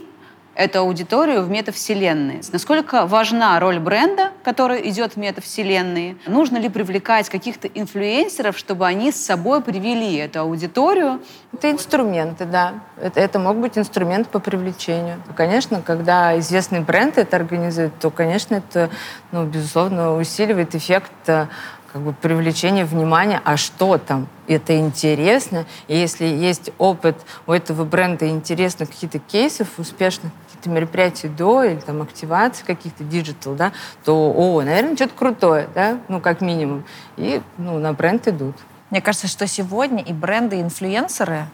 эту 0.55 0.79
аудиторию 0.79 1.43
в 1.43 1.49
метавселенные. 1.49 2.41
Насколько 2.51 3.05
важна 3.05 3.59
роль 3.59 3.79
бренда, 3.79 4.31
который 4.43 4.89
идет 4.89 5.13
в 5.13 5.17
метавселенные? 5.17 6.17
Нужно 6.27 6.57
ли 6.57 6.69
привлекать 6.69 7.29
каких-то 7.29 7.67
инфлюенсеров, 7.67 8.57
чтобы 8.57 8.85
они 8.85 9.11
с 9.11 9.15
собой 9.15 9.61
привели 9.61 10.15
эту 10.15 10.41
аудиторию? 10.41 11.21
Это 11.53 11.71
инструменты, 11.71 12.45
да. 12.45 12.73
Это, 13.01 13.19
это 13.19 13.39
могут 13.39 13.61
быть 13.61 13.77
инструменты 13.77 14.29
по 14.29 14.39
привлечению. 14.39 15.21
Конечно, 15.35 15.81
когда 15.81 16.37
известный 16.39 16.81
бренд 16.81 17.17
это 17.17 17.37
организует, 17.37 17.97
то, 17.99 18.09
конечно, 18.09 18.55
это, 18.55 18.89
ну, 19.31 19.45
безусловно, 19.45 20.15
усиливает 20.15 20.75
эффект 20.75 21.11
э, 21.27 21.47
как 21.91 22.01
бы 22.01 22.13
привлечения 22.13 22.85
внимания, 22.85 23.41
а 23.43 23.57
что 23.57 23.97
там? 23.97 24.27
Это 24.47 24.77
интересно. 24.77 25.65
И 25.87 25.97
если 25.97 26.25
есть 26.25 26.71
опыт 26.77 27.17
у 27.47 27.51
этого 27.51 27.83
бренда 27.83 28.27
интересных 28.29 28.89
каких-то 28.89 29.19
кейсов 29.19 29.67
успешных, 29.77 30.31
каких-то 30.45 30.69
мероприятий 30.69 31.27
до 31.27 31.63
или 31.63 31.79
там 31.79 32.01
активации 32.01 32.63
каких-то 32.63 33.03
digital, 33.03 33.55
да, 33.55 33.71
то, 34.03 34.31
о, 34.35 34.61
наверное, 34.61 34.95
что-то 34.95 35.13
крутое, 35.15 35.69
да, 35.73 35.99
ну, 36.07 36.19
как 36.19 36.41
минимум. 36.41 36.83
И, 37.17 37.41
ну, 37.57 37.79
на 37.79 37.93
бренд 37.93 38.27
идут. 38.27 38.55
Мне 38.89 39.01
кажется, 39.01 39.27
что 39.27 39.47
сегодня 39.47 40.03
и 40.03 40.13
бренды, 40.13 40.57
и 40.57 40.61
инфлюенсеры, 40.61 41.45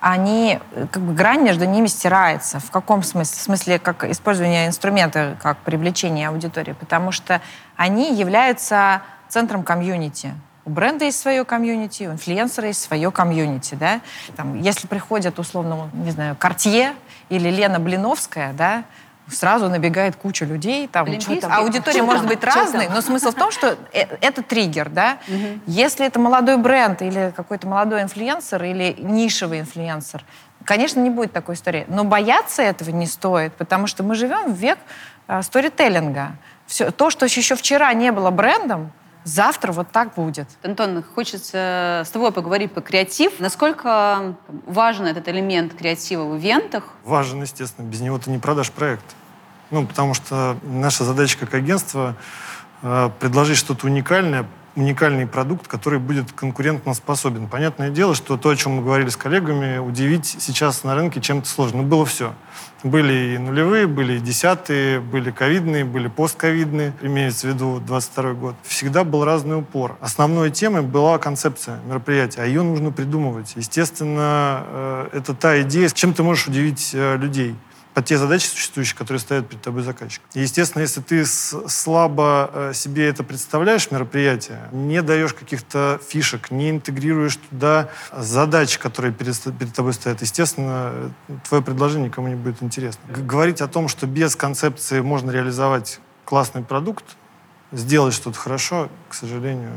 они, 0.00 0.60
как 0.90 1.02
бы 1.02 1.14
грань 1.14 1.42
между 1.42 1.64
ними 1.64 1.86
стирается. 1.86 2.58
В 2.60 2.70
каком 2.70 3.02
смысле? 3.02 3.38
В 3.38 3.40
смысле, 3.40 3.78
как 3.78 4.04
использование 4.04 4.66
инструмента, 4.66 5.36
как 5.40 5.56
привлечение 5.58 6.28
аудитории. 6.28 6.74
Потому 6.78 7.10
что 7.10 7.40
они 7.76 8.14
являются 8.14 9.00
центром 9.34 9.64
комьюнити. 9.64 10.32
У 10.64 10.70
бренда 10.70 11.06
есть 11.06 11.18
свое 11.18 11.44
комьюнити, 11.44 12.04
у 12.04 12.12
инфлюенсера 12.12 12.68
есть 12.68 12.80
свое 12.80 13.10
комьюнити, 13.10 13.74
да. 13.74 14.00
Там, 14.36 14.60
если 14.60 14.86
приходят, 14.86 15.40
условно, 15.40 15.90
не 15.92 16.12
знаю, 16.12 16.36
Кортье 16.36 16.94
или 17.30 17.50
Лена 17.50 17.80
Блиновская, 17.80 18.52
да, 18.52 18.84
сразу 19.28 19.68
набегает 19.68 20.14
куча 20.14 20.44
людей, 20.44 20.86
там, 20.86 21.06
Олимпийский? 21.06 21.40
там, 21.40 21.52
аудитория 21.52 22.02
может 22.02 22.22
там? 22.22 22.28
быть 22.28 22.44
разной, 22.44 22.88
но 22.88 23.00
смысл 23.00 23.32
в 23.32 23.34
том, 23.34 23.50
что 23.50 23.76
э- 23.92 24.06
это 24.20 24.42
триггер, 24.42 24.88
да. 24.88 25.18
Если 25.66 26.06
это 26.06 26.20
молодой 26.20 26.56
бренд 26.56 27.02
или 27.02 27.32
какой-то 27.34 27.66
молодой 27.66 28.02
инфлюенсер 28.02 28.62
или 28.62 28.94
нишевый 29.00 29.60
инфлюенсер, 29.60 30.24
конечно, 30.64 31.00
не 31.00 31.10
будет 31.10 31.32
такой 31.32 31.56
истории. 31.56 31.86
Но 31.88 32.04
бояться 32.04 32.62
этого 32.62 32.90
не 32.90 33.08
стоит, 33.08 33.52
потому 33.54 33.88
что 33.88 34.04
мы 34.04 34.14
живем 34.14 34.54
в 34.54 34.56
век 34.56 34.78
э, 35.26 35.42
сторителлинга. 35.42 36.36
Все, 36.66 36.92
то, 36.92 37.10
что 37.10 37.24
еще 37.26 37.56
вчера 37.56 37.92
не 37.94 38.12
было 38.12 38.30
брендом, 38.30 38.92
завтра 39.24 39.72
вот 39.72 39.90
так 39.90 40.14
будет. 40.14 40.48
Антон, 40.62 41.02
хочется 41.14 42.02
с 42.04 42.10
тобой 42.10 42.32
поговорить 42.32 42.72
по 42.72 42.80
креатив. 42.80 43.40
Насколько 43.40 44.36
важен 44.66 45.06
этот 45.06 45.28
элемент 45.28 45.74
креатива 45.74 46.24
в 46.24 46.38
ивентах? 46.38 46.84
Важен, 47.04 47.42
естественно. 47.42 47.86
Без 47.86 48.00
него 48.00 48.18
ты 48.18 48.30
не 48.30 48.38
продашь 48.38 48.70
проект. 48.70 49.04
Ну, 49.70 49.86
потому 49.86 50.14
что 50.14 50.56
наша 50.62 51.04
задача 51.04 51.38
как 51.38 51.54
агентство 51.54 52.14
э, 52.82 53.10
предложить 53.18 53.56
что-то 53.56 53.86
уникальное, 53.86 54.46
уникальный 54.76 55.26
продукт, 55.26 55.68
который 55.68 55.98
будет 55.98 56.32
конкурентно 56.32 56.94
способен. 56.94 57.48
Понятное 57.48 57.90
дело, 57.90 58.14
что 58.14 58.36
то, 58.36 58.50
о 58.50 58.56
чем 58.56 58.72
мы 58.72 58.82
говорили 58.82 59.08
с 59.08 59.16
коллегами, 59.16 59.78
удивить 59.78 60.36
сейчас 60.38 60.84
на 60.84 60.94
рынке 60.94 61.20
чем-то 61.20 61.48
сложно. 61.48 61.82
Но 61.82 61.88
было 61.88 62.04
все. 62.04 62.34
Были 62.82 63.34
и 63.34 63.38
нулевые, 63.38 63.86
были 63.86 64.18
и 64.18 64.20
десятые, 64.20 65.00
были 65.00 65.30
ковидные, 65.30 65.84
были 65.84 66.08
постковидные, 66.08 66.92
имеется 67.00 67.46
в 67.46 67.50
виду 67.50 67.80
22 67.80 68.32
год. 68.34 68.54
Всегда 68.62 69.04
был 69.04 69.24
разный 69.24 69.56
упор. 69.56 69.96
Основной 70.00 70.50
темой 70.50 70.82
была 70.82 71.18
концепция 71.18 71.80
мероприятия, 71.86 72.42
а 72.42 72.44
ее 72.44 72.62
нужно 72.62 72.90
придумывать. 72.90 73.54
Естественно, 73.56 74.64
э, 74.66 75.08
это 75.14 75.34
та 75.34 75.62
идея, 75.62 75.88
с 75.88 75.94
чем 75.94 76.12
ты 76.12 76.22
можешь 76.22 76.46
удивить 76.46 76.90
э, 76.92 77.16
людей 77.16 77.56
под 77.94 78.06
те 78.06 78.18
задачи 78.18 78.46
существующие, 78.46 78.96
которые 78.96 79.20
стоят 79.20 79.48
перед 79.48 79.62
тобой 79.62 79.82
заказчик. 79.82 80.20
И, 80.34 80.40
естественно, 80.40 80.82
если 80.82 81.00
ты 81.00 81.24
слабо 81.24 82.50
э, 82.52 82.72
себе 82.74 83.08
это 83.08 83.22
представляешь, 83.22 83.90
мероприятие, 83.92 84.68
не 84.72 85.00
даешь 85.00 85.32
каких-то 85.32 86.00
фишек, 86.06 86.50
не 86.50 86.70
интегрируешь 86.70 87.36
туда 87.36 87.88
задачи, 88.12 88.80
которые 88.80 89.12
перед, 89.12 89.40
перед 89.40 89.72
тобой 89.72 89.92
стоят, 89.92 90.20
естественно, 90.22 91.12
твое 91.48 91.62
предложение 91.62 92.08
никому 92.08 92.28
не 92.28 92.34
будет 92.34 92.62
интересно. 92.62 93.00
Говорить 93.08 93.60
о 93.60 93.68
том, 93.68 93.86
что 93.86 94.06
без 94.06 94.34
концепции 94.34 95.00
можно 95.00 95.30
реализовать 95.30 96.00
классный 96.24 96.62
продукт, 96.62 97.04
сделать 97.70 98.14
что-то 98.14 98.38
хорошо, 98.38 98.88
к 99.08 99.14
сожалению, 99.14 99.72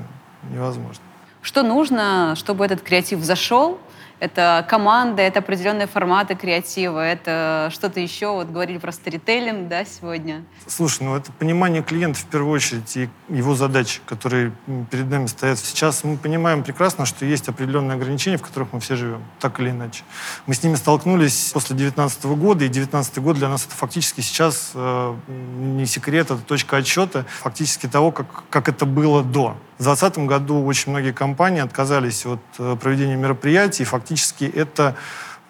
невозможно. 0.52 1.04
Что 1.44 1.64
нужно, 1.64 2.36
чтобы 2.36 2.66
этот 2.66 2.82
креатив 2.82 3.24
зашел? 3.24 3.80
Это 4.20 4.66
команда, 4.68 5.22
это 5.22 5.40
определенные 5.40 5.86
форматы 5.86 6.36
креатива, 6.36 7.00
это 7.00 7.70
что-то 7.72 8.00
еще. 8.00 8.34
Вот 8.34 8.50
говорили 8.50 8.80
про 8.80 8.92
сторителлинг, 8.92 9.68
да, 9.68 9.86
сегодня. 9.86 10.44
Слушай, 10.66 11.04
ну 11.04 11.16
это 11.16 11.32
понимание 11.32 11.84
клиента 11.84 12.20
в 12.20 12.26
первую 12.26 12.52
очередь 12.54 12.98
и 12.98 13.10
его 13.30 13.54
задачи, 13.54 14.02
которые 14.08 14.54
перед 14.90 15.08
нами 15.10 15.28
стоят. 15.28 15.60
Сейчас 15.60 16.04
мы 16.04 16.18
понимаем 16.18 16.64
прекрасно, 16.64 17.06
что 17.06 17.26
есть 17.26 17.48
определенные 17.48 17.96
ограничения, 17.96 18.38
в 18.38 18.42
которых 18.42 18.74
мы 18.74 18.80
все 18.80 18.96
живем, 18.96 19.24
так 19.40 19.60
или 19.60 19.70
иначе. 19.70 20.04
Мы 20.48 20.56
с 20.56 20.64
ними 20.64 20.76
столкнулись 20.76 21.52
после 21.54 21.76
2019 21.76 22.26
года, 22.26 22.66
и 22.66 22.70
2019 22.70 23.20
год 23.20 23.36
для 23.38 23.50
нас 23.50 23.66
это 23.66 23.76
фактически 23.76 24.22
сейчас 24.22 24.72
э, 24.74 25.16
не 25.28 25.86
секрет, 25.86 26.32
это 26.32 26.42
точка 26.42 26.78
отсчета 26.78 27.26
фактически 27.42 27.88
того, 27.88 28.12
как, 28.12 28.26
как 28.50 28.68
это 28.68 28.88
было 28.88 29.24
до. 29.24 29.58
В 29.78 29.84
2020 29.84 30.26
году 30.28 30.66
очень 30.66 30.92
многие 30.92 31.14
компании 31.14 31.62
отказались 31.62 32.26
от 32.26 32.40
э, 32.58 32.76
проведения 32.82 33.16
мероприятий, 33.16 33.84
и 33.84 33.86
фактически 33.86 34.44
это 34.46 34.96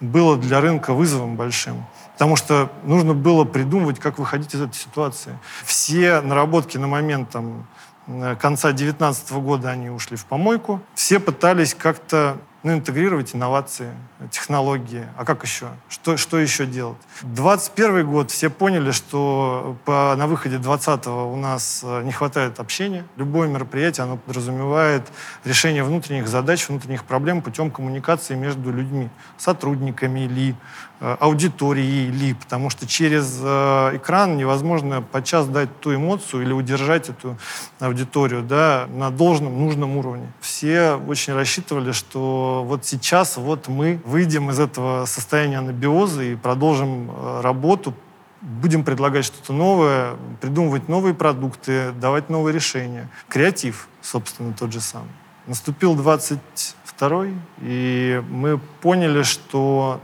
было 0.01 0.35
для 0.37 0.59
рынка 0.59 0.93
вызовом 0.93 1.37
большим. 1.37 1.85
Потому 2.13 2.35
что 2.35 2.69
нужно 2.83 3.13
было 3.13 3.45
придумывать, 3.45 3.99
как 3.99 4.19
выходить 4.19 4.53
из 4.53 4.61
этой 4.61 4.75
ситуации. 4.75 5.37
Все 5.63 6.19
наработки 6.19 6.77
на 6.77 6.87
момент 6.87 7.29
там, 7.29 7.67
э, 8.07 8.35
конца 8.35 8.69
2019 8.69 9.31
года, 9.33 9.69
они 9.69 9.89
ушли 9.89 10.17
в 10.17 10.25
помойку. 10.25 10.81
Все 10.93 11.21
пытались 11.21 11.73
как-то 11.73 12.37
ну, 12.67 12.73
интегрировать 12.73 13.33
инновации, 13.33 13.93
технологии. 14.29 15.05
А 15.15 15.23
как 15.23 15.43
еще? 15.43 15.67
Что, 15.87 16.17
что 16.17 16.37
еще 16.37 16.65
делать? 16.65 16.97
21 17.21 18.05
год 18.05 18.29
все 18.29 18.49
поняли, 18.49 18.91
что 18.91 19.77
по, 19.85 20.13
на 20.17 20.27
выходе 20.27 20.57
20 20.57 21.07
у 21.07 21.35
нас 21.37 21.81
э, 21.85 22.03
не 22.03 22.11
хватает 22.11 22.59
общения. 22.59 23.05
Любое 23.15 23.47
мероприятие, 23.47 24.03
оно 24.03 24.17
подразумевает 24.17 25.03
решение 25.45 25.81
внутренних 25.81 26.27
задач, 26.27 26.67
внутренних 26.67 27.05
проблем 27.05 27.41
путем 27.41 27.71
коммуникации 27.71 28.35
между 28.35 28.69
людьми, 28.73 29.09
сотрудниками 29.37 30.27
ли, 30.27 30.53
э, 30.96 30.96
аудиторией 30.99 32.09
ли, 32.09 32.33
потому 32.33 32.69
что 32.69 32.87
через 32.87 33.39
э, 33.41 33.97
экран 33.97 34.35
невозможно 34.37 35.01
подчас 35.01 35.47
дать 35.47 35.79
ту 35.79 35.93
эмоцию 35.93 36.43
или 36.43 36.53
удержать 36.53 37.09
эту 37.09 37.37
аудиторию 37.79 38.41
да, 38.41 38.87
на 38.91 39.11
должном, 39.11 39.59
нужном 39.59 39.97
уровне. 39.97 40.31
Все 40.39 40.93
очень 40.93 41.33
рассчитывали, 41.33 41.91
что 41.91 42.63
вот 42.65 42.85
сейчас 42.85 43.37
вот 43.37 43.67
мы 43.67 44.01
выйдем 44.05 44.49
из 44.49 44.59
этого 44.59 45.05
состояния 45.05 45.59
анабиоза 45.59 46.23
и 46.23 46.35
продолжим 46.35 47.11
э, 47.11 47.41
работу, 47.41 47.93
будем 48.41 48.83
предлагать 48.83 49.25
что-то 49.25 49.53
новое, 49.53 50.15
придумывать 50.41 50.87
новые 50.87 51.13
продукты, 51.13 51.91
давать 51.91 52.29
новые 52.29 52.53
решения. 52.53 53.09
Креатив, 53.27 53.87
собственно, 54.01 54.53
тот 54.53 54.71
же 54.71 54.81
самый. 54.81 55.11
Наступил 55.45 55.95
22 55.95 57.27
и 57.61 58.23
мы 58.29 58.57
поняли, 58.81 59.23
что 59.23 60.01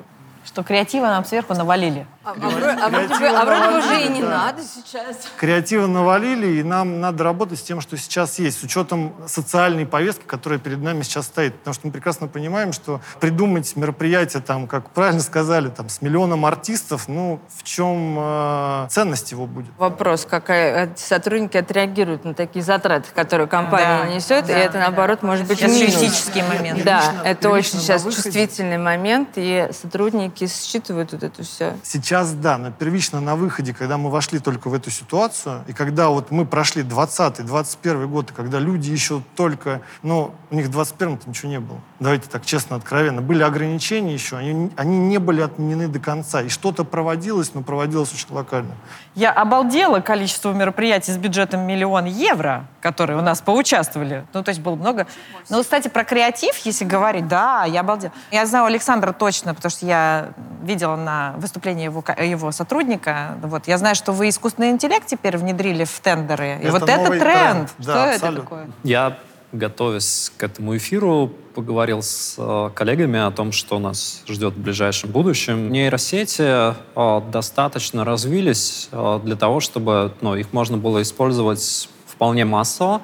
Что 0.54 0.62
креатива 0.62 1.08
нам 1.08 1.26
сверху 1.26 1.56
навалили. 1.56 2.06
А, 2.26 2.34
вроде, 2.34 2.66
а 2.68 2.90
вроде 2.90 3.08
бы, 3.20 3.28
а 3.28 3.46
вроде 3.46 3.70
бы 3.72 3.78
уже 3.80 4.06
и 4.06 4.10
не 4.10 4.22
надо 4.22 4.62
сейчас. 4.64 5.18
Креатива 5.38 5.88
навалили, 5.88 6.60
и 6.60 6.64
нам 6.64 7.02
надо 7.02 7.24
работать 7.26 7.60
с 7.60 7.64
тем, 7.64 7.82
что 7.82 7.98
сейчас 7.98 8.40
есть, 8.40 8.62
с 8.62 8.64
учетом 8.64 9.14
социальной 9.28 9.86
повестки, 9.86 10.24
которая 10.26 10.58
перед 10.58 10.80
нами 10.82 11.02
сейчас 11.04 11.26
стоит. 11.26 11.56
Потому 11.60 11.74
что 11.74 11.88
мы 11.88 11.92
прекрасно 11.92 12.28
понимаем, 12.28 12.72
что 12.72 13.02
придумать 13.20 13.76
мероприятие, 13.76 14.42
там, 14.42 14.68
как 14.68 14.92
правильно 14.92 15.20
сказали, 15.22 15.68
там, 15.68 15.90
с 15.90 16.02
миллионом 16.02 16.46
артистов, 16.46 17.10
ну, 17.10 17.42
в 17.50 17.64
чем 17.64 18.16
э, 18.18 18.88
ценность 18.90 19.32
его 19.32 19.46
будет? 19.46 19.72
Вопрос, 19.78 20.26
как 20.30 20.50
э, 20.50 20.94
сотрудники 20.96 21.58
отреагируют 21.58 22.24
на 22.24 22.34
такие 22.34 22.64
затраты, 22.64 23.10
которые 23.14 23.48
компания 23.48 24.04
Да, 24.06 24.16
несет, 24.16 24.46
да, 24.46 24.54
и 24.58 24.66
это, 24.66 24.80
наоборот, 24.80 25.24
может 25.24 25.46
быть 25.46 25.58
Сейчас 25.60 25.72
минус. 25.72 25.96
критический 25.96 26.42
момент. 26.44 26.84
Да, 26.86 27.02
Первично- 27.02 27.22
это 27.28 27.50
очень 27.50 27.80
сейчас 27.80 28.04
выходе. 28.04 28.24
чувствительный 28.24 28.78
момент, 28.78 29.30
и 29.36 29.68
сотрудники 29.74 30.48
считывают 30.48 31.12
вот 31.12 31.24
это 31.24 31.44
все. 31.44 31.74
Сейчас 31.84 32.13
да, 32.22 32.58
но 32.58 32.72
первично 32.72 33.20
на 33.22 33.36
выходе, 33.36 33.74
когда 33.74 33.98
мы 33.98 34.10
вошли 34.10 34.40
только 34.40 34.70
в 34.70 34.74
эту 34.74 34.92
ситуацию, 34.92 35.64
и 35.68 35.74
когда 35.74 36.10
вот 36.10 36.32
мы 36.32 36.46
прошли 36.46 36.84
20-21 36.84 38.08
год, 38.08 38.32
и 38.32 38.34
когда 38.34 38.60
люди 38.60 38.92
еще 38.92 39.22
только, 39.36 39.82
ну, 40.04 40.34
у 40.52 40.56
них 40.56 40.68
в 40.68 40.80
21-м 40.80 41.20
ничего 41.26 41.50
не 41.50 41.60
было. 41.60 41.80
Давайте 42.04 42.28
так 42.28 42.46
честно, 42.46 42.76
откровенно. 42.76 43.22
Были 43.22 43.44
ограничения 43.44 44.14
еще, 44.14 44.36
они, 44.36 44.70
они 44.76 44.98
не 45.00 45.20
были 45.20 45.40
отменены 45.40 45.88
до 45.88 46.00
конца. 46.00 46.42
И 46.42 46.50
что-то 46.50 46.84
проводилось, 46.84 47.54
но 47.54 47.62
проводилось 47.62 48.14
очень 48.14 48.28
локально. 48.32 48.74
Я 49.16 49.32
обалдела 49.32 50.02
количество 50.02 50.52
мероприятий 50.52 51.14
с 51.14 51.18
бюджетом 51.18 51.62
миллион 51.62 52.04
евро, 52.04 52.66
которые 52.82 53.18
у 53.18 53.22
нас 53.22 53.40
поучаствовали. 53.40 54.26
Ну, 54.34 54.44
то 54.44 54.50
есть 54.50 54.60
было 54.60 54.76
много. 54.76 55.08
Но, 55.50 55.62
кстати, 55.62 55.88
про 55.88 56.04
креатив, 56.04 56.58
если 56.66 56.84
говорить, 56.84 57.30
да, 57.30 57.64
я 57.64 57.80
обалдела. 57.80 58.12
Я 58.32 58.46
знаю 58.48 58.66
Александра 58.66 59.14
точно, 59.14 59.54
потому 59.54 59.70
что 59.70 59.86
я 59.86 60.34
видела 60.62 60.98
на 60.98 61.36
выступлении 61.38 61.86
его, 61.86 62.04
его 62.22 62.52
сотрудника. 62.52 63.38
Вот. 63.42 63.70
Я 63.70 63.78
знаю, 63.78 63.96
что 63.96 64.12
вы 64.12 64.28
искусственный 64.28 64.72
интеллект 64.72 65.08
теперь 65.08 65.38
внедрили 65.38 65.86
в 65.86 66.00
тендеры. 66.02 66.60
И 66.62 66.68
вот 66.68 66.84
это 66.84 66.98
новый 66.98 67.20
тренд. 67.20 67.70
Да, 67.78 67.84
Что 67.84 68.00
это 68.00 68.14
абсолютно. 68.16 68.44
такое? 68.44 68.68
Я, 68.84 69.18
готовясь 69.54 70.32
к 70.36 70.44
этому 70.44 70.76
эфиру, 70.76 71.32
поговорил 71.54 72.02
с 72.02 72.36
э, 72.38 72.72
коллегами 72.74 73.20
о 73.20 73.32
том, 73.32 73.52
что 73.52 73.80
нас 73.80 74.24
ждет 74.28 74.56
в 74.56 74.60
ближайшем 74.60 75.12
будущем. 75.12 75.72
Нейросети 75.72 76.74
э, 76.74 77.22
достаточно 77.32 78.04
развились 78.04 78.90
э, 78.92 79.20
для 79.24 79.36
того, 79.36 79.60
чтобы 79.60 80.14
ну, 80.22 80.36
их 80.36 80.52
можно 80.52 80.78
было 80.78 81.02
использовать 81.02 81.88
вполне 82.08 82.46
массово. 82.46 83.02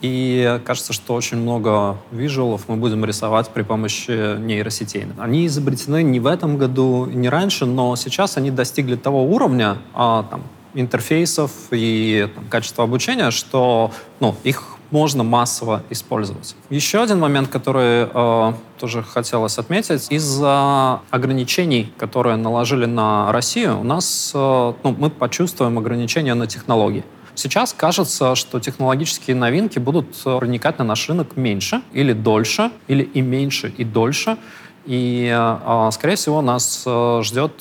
И 0.00 0.60
кажется, 0.64 0.92
что 0.92 1.14
очень 1.14 1.36
много 1.36 1.96
визуалов 2.10 2.68
мы 2.68 2.74
будем 2.74 3.04
рисовать 3.04 3.50
при 3.50 3.62
помощи 3.62 4.36
нейросетей. 4.36 5.06
Они 5.16 5.46
изобретены 5.46 6.02
не 6.02 6.18
в 6.18 6.26
этом 6.26 6.58
году, 6.58 7.06
не 7.06 7.28
раньше, 7.28 7.66
но 7.66 7.94
сейчас 7.94 8.36
они 8.36 8.50
достигли 8.50 8.96
того 8.96 9.22
уровня 9.22 9.78
а, 9.94 10.24
там, 10.24 10.42
интерфейсов 10.74 11.52
и 11.70 12.28
там, 12.34 12.46
качества 12.46 12.82
обучения, 12.82 13.30
что 13.30 13.92
ну, 14.18 14.34
их 14.42 14.71
можно 14.92 15.24
массово 15.24 15.82
использовать. 15.90 16.54
Еще 16.70 17.02
один 17.02 17.18
момент, 17.18 17.48
который 17.48 18.06
э, 18.12 18.52
тоже 18.78 19.02
хотелось 19.02 19.58
отметить, 19.58 20.06
из-за 20.10 21.00
ограничений, 21.10 21.92
которые 21.98 22.36
наложили 22.36 22.84
на 22.84 23.32
Россию, 23.32 23.80
у 23.80 23.84
нас 23.84 24.30
э, 24.34 24.72
ну, 24.84 24.94
мы 24.96 25.10
почувствуем 25.10 25.78
ограничения 25.78 26.34
на 26.34 26.46
технологии. 26.46 27.04
Сейчас 27.34 27.72
кажется, 27.72 28.34
что 28.34 28.60
технологические 28.60 29.34
новинки 29.34 29.78
будут 29.78 30.14
э, 30.26 30.38
проникать 30.38 30.78
на 30.78 30.84
наш 30.84 31.08
рынок 31.08 31.36
меньше 31.36 31.82
или 31.92 32.12
дольше, 32.12 32.70
или 32.88 33.02
и 33.02 33.22
меньше, 33.22 33.72
и 33.76 33.84
дольше. 33.84 34.36
И, 34.84 35.32
э, 35.34 35.58
э, 35.66 35.90
скорее 35.92 36.16
всего, 36.16 36.42
нас 36.42 36.86
ждет 37.22 37.52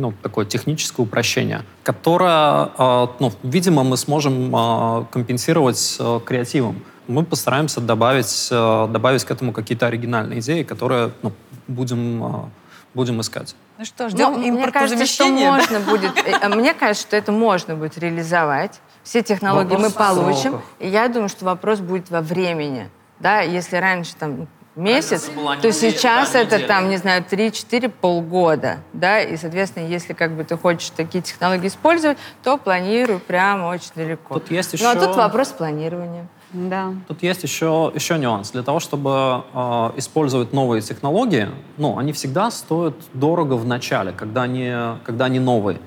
ну, 0.00 0.14
такое 0.22 0.46
техническое 0.46 1.02
упрощение, 1.02 1.62
которое, 1.82 2.70
э, 2.78 3.06
ну, 3.20 3.32
видимо, 3.42 3.84
мы 3.84 3.96
сможем 3.96 4.54
э, 4.54 5.04
компенсировать 5.10 5.96
э, 6.00 6.20
креативом. 6.24 6.82
Мы 7.06 7.24
постараемся 7.24 7.80
добавить, 7.80 8.48
э, 8.50 8.88
добавить 8.90 9.24
к 9.24 9.30
этому 9.30 9.52
какие-то 9.52 9.86
оригинальные 9.86 10.40
идеи, 10.40 10.62
которые 10.62 11.10
ну, 11.22 11.32
будем, 11.68 12.24
э, 12.24 12.48
будем 12.94 13.20
искать. 13.20 13.54
Ну 13.78 13.84
что, 13.84 14.04
Ну, 14.04 14.10
ждем 14.10 14.32
мне 14.54 14.70
кажется, 14.70 15.06
что 15.06 15.26
можно 15.26 15.80
будет, 15.80 16.16
э, 16.18 16.32
а 16.40 16.48
мне 16.48 16.74
кажется, 16.74 17.06
что 17.06 17.16
это 17.16 17.32
можно 17.32 17.76
будет 17.76 17.98
реализовать. 17.98 18.80
Все 19.02 19.22
технологии 19.22 19.74
Вопрос 19.74 19.92
мы 19.92 19.98
получим. 19.98 20.60
И 20.78 20.88
я 20.88 21.08
думаю, 21.08 21.28
что 21.28 21.44
вопрос 21.44 21.80
будет 21.80 22.10
во 22.10 22.20
времени. 22.20 22.90
Да, 23.18 23.40
если 23.40 23.76
раньше 23.76 24.14
там 24.18 24.48
месяц, 24.76 25.30
то 25.60 25.72
сейчас 25.72 26.34
это 26.34 26.58
там, 26.66 26.88
не 26.90 26.96
знаю, 26.96 27.24
3-4 27.28 27.88
полгода, 27.88 28.78
да, 28.92 29.20
и, 29.20 29.36
соответственно, 29.36 29.86
если 29.86 30.12
как 30.12 30.32
бы 30.32 30.44
ты 30.44 30.56
хочешь 30.56 30.90
такие 30.90 31.22
технологии 31.22 31.66
использовать, 31.68 32.18
то 32.42 32.56
планирую 32.56 33.20
прямо 33.20 33.66
очень 33.66 33.90
далеко. 33.94 34.34
Тут 34.34 34.50
есть 34.50 34.80
Ну, 34.80 34.88
а 34.88 34.92
еще- 34.94 35.06
тут 35.06 35.16
вопрос 35.16 35.48
планирования. 35.48 36.26
Да. 36.52 36.92
Тут 37.06 37.22
есть 37.22 37.44
еще, 37.44 37.92
еще 37.94 38.18
нюанс. 38.18 38.50
Для 38.50 38.62
того, 38.64 38.80
чтобы 38.80 39.44
э, 39.54 39.90
использовать 39.96 40.52
новые 40.52 40.82
технологии, 40.82 41.48
ну, 41.76 41.96
они 41.96 42.12
всегда 42.12 42.50
стоят 42.50 42.94
дорого 43.14 43.54
в 43.54 43.64
начале, 43.66 44.10
когда 44.10 44.42
они, 44.42 44.72
когда 45.04 45.26
они 45.26 45.38
новые. 45.38 45.78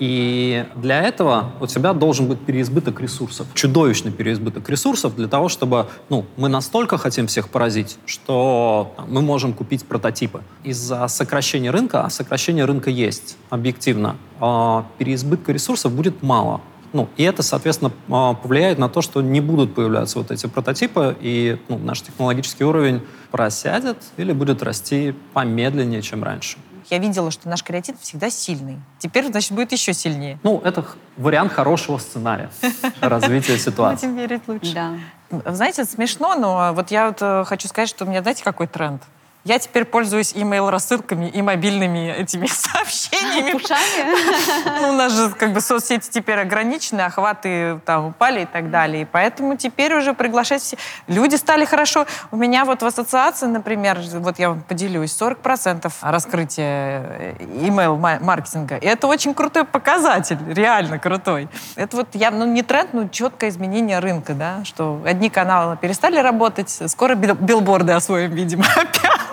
И 0.00 0.64
для 0.76 1.02
этого 1.02 1.52
у 1.60 1.66
тебя 1.66 1.92
должен 1.92 2.26
быть 2.26 2.40
переизбыток 2.40 3.00
ресурсов, 3.00 3.46
чудовищный 3.52 4.10
переизбыток 4.10 4.68
ресурсов 4.70 5.14
для 5.14 5.28
того, 5.28 5.50
чтобы 5.50 5.86
ну, 6.08 6.24
мы 6.38 6.48
настолько 6.48 6.96
хотим 6.96 7.26
всех 7.26 7.50
поразить, 7.50 7.98
что 8.06 8.94
мы 9.08 9.20
можем 9.20 9.52
купить 9.52 9.84
прототипы. 9.84 10.42
Из-за 10.64 11.06
сокращения 11.08 11.70
рынка, 11.70 12.02
а 12.02 12.10
сокращение 12.10 12.64
рынка 12.64 12.88
есть 12.88 13.36
объективно, 13.50 14.16
э, 14.40 14.82
переизбытка 14.96 15.52
ресурсов 15.52 15.92
будет 15.92 16.22
мало. 16.22 16.62
Ну, 16.92 17.08
и 17.16 17.22
это, 17.22 17.42
соответственно, 17.42 17.92
а, 18.08 18.34
повлияет 18.34 18.78
на 18.78 18.88
то, 18.88 19.00
что 19.00 19.22
не 19.22 19.40
будут 19.40 19.74
появляться 19.74 20.18
вот 20.18 20.30
эти 20.32 20.46
прототипы, 20.46 21.16
и 21.20 21.56
ну, 21.68 21.78
наш 21.78 22.00
технологический 22.00 22.64
уровень 22.64 23.02
просядет 23.30 23.98
или 24.16 24.32
будет 24.32 24.62
расти 24.62 25.14
помедленнее, 25.32 26.02
чем 26.02 26.24
раньше. 26.24 26.58
Я 26.90 26.98
видела, 26.98 27.30
что 27.30 27.48
наш 27.48 27.62
креатив 27.62 28.00
всегда 28.00 28.30
сильный. 28.30 28.78
Теперь, 28.98 29.26
значит, 29.30 29.52
будет 29.52 29.70
еще 29.72 29.92
сильнее. 29.94 30.38
Ну, 30.42 30.60
это 30.64 30.84
вариант 31.16 31.52
хорошего 31.52 31.98
сценария 31.98 32.50
развития 33.00 33.58
ситуации. 33.58 34.06
Будем 34.06 34.18
верить 34.18 34.42
лучше. 34.48 34.74
Да. 34.74 35.52
Знаете, 35.52 35.84
смешно, 35.84 36.34
но 36.34 36.72
вот 36.74 36.90
я 36.90 37.08
вот 37.08 37.18
э, 37.20 37.44
хочу 37.46 37.68
сказать, 37.68 37.88
что 37.88 38.04
у 38.04 38.08
меня, 38.08 38.22
знаете, 38.22 38.42
какой 38.42 38.66
тренд? 38.66 39.02
Я 39.42 39.58
теперь 39.58 39.86
пользуюсь 39.86 40.32
имейл-рассылками 40.34 41.26
и 41.28 41.40
мобильными 41.40 42.10
этими 42.12 42.46
сообщениями. 42.50 43.54
Ушами? 43.54 44.80
Ну, 44.82 44.90
у 44.90 44.92
нас 44.92 45.12
же 45.12 45.30
как 45.30 45.54
бы 45.54 45.62
соцсети 45.62 46.10
теперь 46.10 46.40
ограничены, 46.40 47.00
охваты 47.00 47.80
там 47.86 48.08
упали 48.08 48.42
и 48.42 48.44
так 48.44 48.70
далее. 48.70 49.02
И 49.02 49.04
поэтому 49.06 49.56
теперь 49.56 49.94
уже 49.94 50.12
приглашать 50.12 50.60
все. 50.60 50.76
Люди 51.06 51.36
стали 51.36 51.64
хорошо. 51.64 52.06
У 52.30 52.36
меня 52.36 52.66
вот 52.66 52.82
в 52.82 52.86
ассоциации, 52.86 53.46
например, 53.46 53.98
вот 54.14 54.38
я 54.38 54.50
вам 54.50 54.60
поделюсь, 54.60 55.16
40% 55.18 55.90
раскрытия 56.02 57.34
email-маркетинга. 57.38 58.76
И 58.76 58.86
это 58.86 59.06
очень 59.06 59.32
крутой 59.32 59.64
показатель, 59.64 60.38
реально 60.48 60.98
крутой. 60.98 61.48
Это 61.76 61.96
вот 61.96 62.08
я, 62.12 62.30
ну, 62.30 62.44
не 62.44 62.62
тренд, 62.62 62.92
но 62.92 63.08
четкое 63.08 63.48
изменение 63.48 64.00
рынка, 64.00 64.34
да, 64.34 64.64
что 64.64 65.00
одни 65.06 65.30
каналы 65.30 65.78
перестали 65.78 66.18
работать, 66.18 66.78
скоро 66.88 67.14
бил- 67.14 67.36
билборды 67.36 67.92
освоим, 67.92 68.32
видимо, 68.32 68.64
опять. 68.76 69.29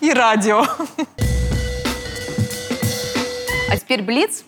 И 0.00 0.12
радио. 0.12 0.64
А 3.70 3.76
теперь 3.76 4.02
Блиц. 4.02 4.44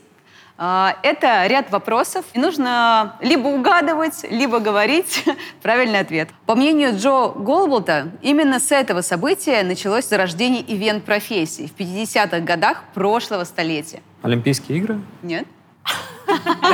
А, 0.58 0.96
Это 1.02 1.46
ряд 1.46 1.70
вопросов. 1.70 2.24
И 2.34 2.38
нужно 2.38 3.16
либо 3.20 3.48
угадывать, 3.48 4.24
либо 4.30 4.60
говорить 4.60 5.24
правильный 5.62 5.98
ответ. 6.00 6.28
По 6.46 6.54
мнению 6.54 6.96
Джо 6.96 7.28
Голболта, 7.36 8.12
именно 8.22 8.60
с 8.60 8.70
этого 8.70 9.00
события 9.00 9.62
началось 9.62 10.06
зарождение 10.08 10.62
ивент-профессий 10.62 11.66
в 11.66 11.80
50-х 11.80 12.40
годах 12.40 12.84
прошлого 12.94 13.44
столетия. 13.44 14.02
Олимпийские 14.22 14.78
игры? 14.78 15.00
Нет? 15.22 15.46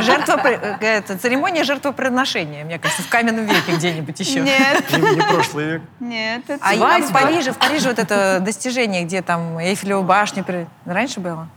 Жертва, 0.03 0.37
это, 0.81 1.18
церемония 1.18 1.64
жертвоприношения, 1.64 2.64
мне 2.64 2.79
кажется, 2.79 3.03
в 3.03 3.09
каменном 3.09 3.47
веке 3.47 3.73
где-нибудь 3.77 4.18
еще. 4.21 4.40
Нет. 4.40 4.85
Не, 4.92 5.16
не 5.16 5.23
прошлый 5.23 5.64
век. 5.64 5.83
Нет. 6.01 6.42
это 6.49 6.59
А, 6.62 6.73
а 6.73 6.99
в. 7.01 7.12
Париже, 7.12 7.53
в 7.53 7.59
Париже 7.59 7.88
вот 7.88 7.99
это 7.99 8.38
достижение, 8.40 9.05
где 9.05 9.23
там 9.23 9.59
Эйфелеву 9.59 10.03
башню... 10.03 10.44
при- 10.44 10.66
Раньше 10.85 11.21
было? 11.21 11.49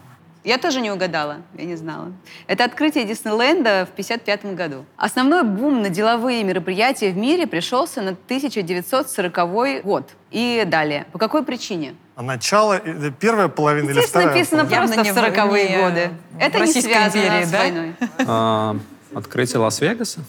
Я 0.43 0.57
тоже 0.57 0.81
не 0.81 0.89
угадала, 0.89 1.37
я 1.55 1.65
не 1.65 1.75
знала. 1.75 2.11
Это 2.47 2.63
открытие 2.63 3.03
Диснейленда 3.05 3.85
в 3.85 3.91
1955 3.93 4.55
году. 4.55 4.85
Основной 4.97 5.43
бум 5.43 5.83
на 5.83 5.89
деловые 5.89 6.43
мероприятия 6.43 7.11
в 7.11 7.17
мире 7.17 7.45
пришелся 7.45 8.01
на 8.01 8.11
1940 8.11 9.83
год 9.83 10.09
и 10.31 10.63
далее. 10.65 11.05
По 11.11 11.19
какой 11.19 11.43
причине? 11.43 11.93
А 12.21 12.23
начало, 12.23 12.73
э, 12.77 13.09
первая 13.19 13.47
половина 13.47 13.85
или 13.89 13.93
Здесь 13.93 14.09
вторая 14.09 14.27
написано 14.27 14.65
половина? 14.65 14.81
Явно 14.81 14.93
просто 14.93 15.03
не 15.03 15.11
в- 15.11 15.17
40-е 15.17 15.69
не 15.69 15.77
годы. 15.83 16.09
Это 16.39 16.59
не 16.59 16.71
связано 16.71 17.19
империи, 17.23 17.43
с 17.45 17.49
да? 17.49 17.57
войной. 17.59 17.95
А, 18.27 18.75
Открытие 19.15 19.57
Лас-Вегаса? 19.57 20.19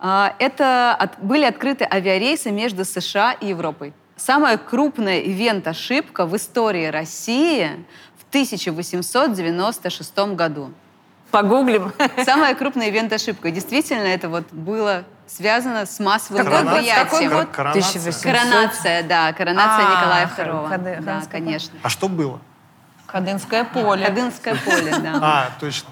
А, 0.00 0.34
Это 0.40 0.92
от- 0.98 1.20
были 1.22 1.44
открыты 1.44 1.86
авиарейсы 1.88 2.50
между 2.50 2.84
США 2.84 3.34
и 3.34 3.46
Европой. 3.46 3.92
Самая 4.16 4.58
крупная 4.58 5.20
ивент-ошибка 5.20 6.26
в 6.26 6.34
истории 6.36 6.86
России 6.86 7.70
в 8.18 8.24
1896 8.28 10.34
году. 10.34 10.72
Погуглим. 11.30 11.92
Самая 12.24 12.56
крупная 12.56 12.88
ивент-ошибка. 12.90 13.52
Действительно, 13.52 14.08
это 14.08 14.28
вот 14.28 14.42
было 14.50 15.04
связано 15.36 15.86
с 15.86 15.98
массовым 15.98 16.44
Коронация? 16.44 16.64
мероприятием. 16.72 17.08
Какой 17.10 17.28
год? 17.28 17.48
Коронация? 17.54 18.00
1800. 18.00 18.22
Коронация, 18.22 19.02
да, 19.04 19.32
коронация 19.32 19.86
А, 19.86 19.90
Николая 19.90 20.26
II. 20.26 20.68
Ходы- 20.68 21.00
да, 21.02 21.22
конечно. 21.30 21.78
А 21.82 21.88
что 21.88 22.08
было? 22.08 22.40
Ходынское 23.06 23.64
поле. 23.64 24.06
Ходынское 24.06 24.54
поле, 24.56 24.94
да. 25.02 25.18
А, 25.22 25.50
точно. 25.60 25.88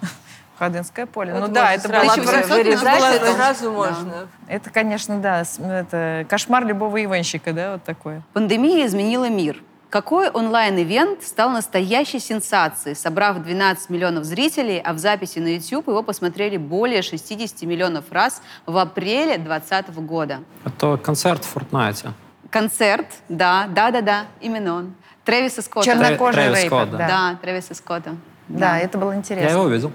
Ходынское 0.59 1.07
поле. 1.07 1.33
Вот 1.33 1.49
ну 1.49 1.49
да, 1.49 1.73
это 1.73 1.89
сразу 1.89 2.07
было... 2.21 2.33
1800 2.33 2.51
вырезать, 2.59 2.99
было- 2.99 3.07
это 3.07 3.33
сразу 3.35 3.65
Да. 3.65 3.71
можно. 3.71 4.29
Это, 4.47 4.71
конечно, 4.71 5.19
да, 5.19 5.43
это 5.59 6.27
кошмар 6.29 6.67
любого 6.67 7.03
ивенщика, 7.03 7.53
да, 7.53 7.73
вот 7.73 7.85
такое. 7.85 8.23
Пандемия 8.35 8.87
изменила 8.87 9.29
мир. 9.29 9.63
Какой 9.91 10.31
онлайн-ивент 10.31 11.25
стал 11.25 11.51
настоящей 11.51 12.21
сенсацией, 12.21 12.95
собрав 12.95 13.43
12 13.43 13.91
миллионов 13.91 14.23
зрителей, 14.25 14.79
а 14.79 14.93
в 14.93 14.99
записи 14.99 15.41
на 15.41 15.57
YouTube 15.57 15.89
его 15.89 16.05
посмотрели 16.05 16.59
более 16.59 17.03
60 17.03 17.63
миллионов 17.63 18.05
раз 18.13 18.41
в 18.67 18.79
апреле 18.79 19.37
2020 19.37 19.97
года? 19.97 20.45
Это 20.65 20.97
концерт 20.97 21.45
в 21.45 21.57
Fortnite. 21.57 22.11
Концерт, 22.51 23.07
да, 23.29 23.67
да-да-да, 23.69 24.27
именно 24.41 24.75
он. 24.75 24.95
Трэвиса 25.25 25.61
Скотта. 25.61 25.87
Чернокожий 25.87 26.35
Трэвис 26.35 26.57
рэпер, 26.57 26.69
Скотт, 26.69 26.91
да. 26.93 26.99
да. 26.99 27.09
Да, 27.09 27.39
Трэвиса 27.43 27.75
Скотта. 27.75 28.17
Да, 28.47 28.79
это 28.79 28.97
было 28.97 29.11
Я 29.11 29.19
интересно. 29.19 29.51
его 29.51 29.67
видел. 29.67 29.93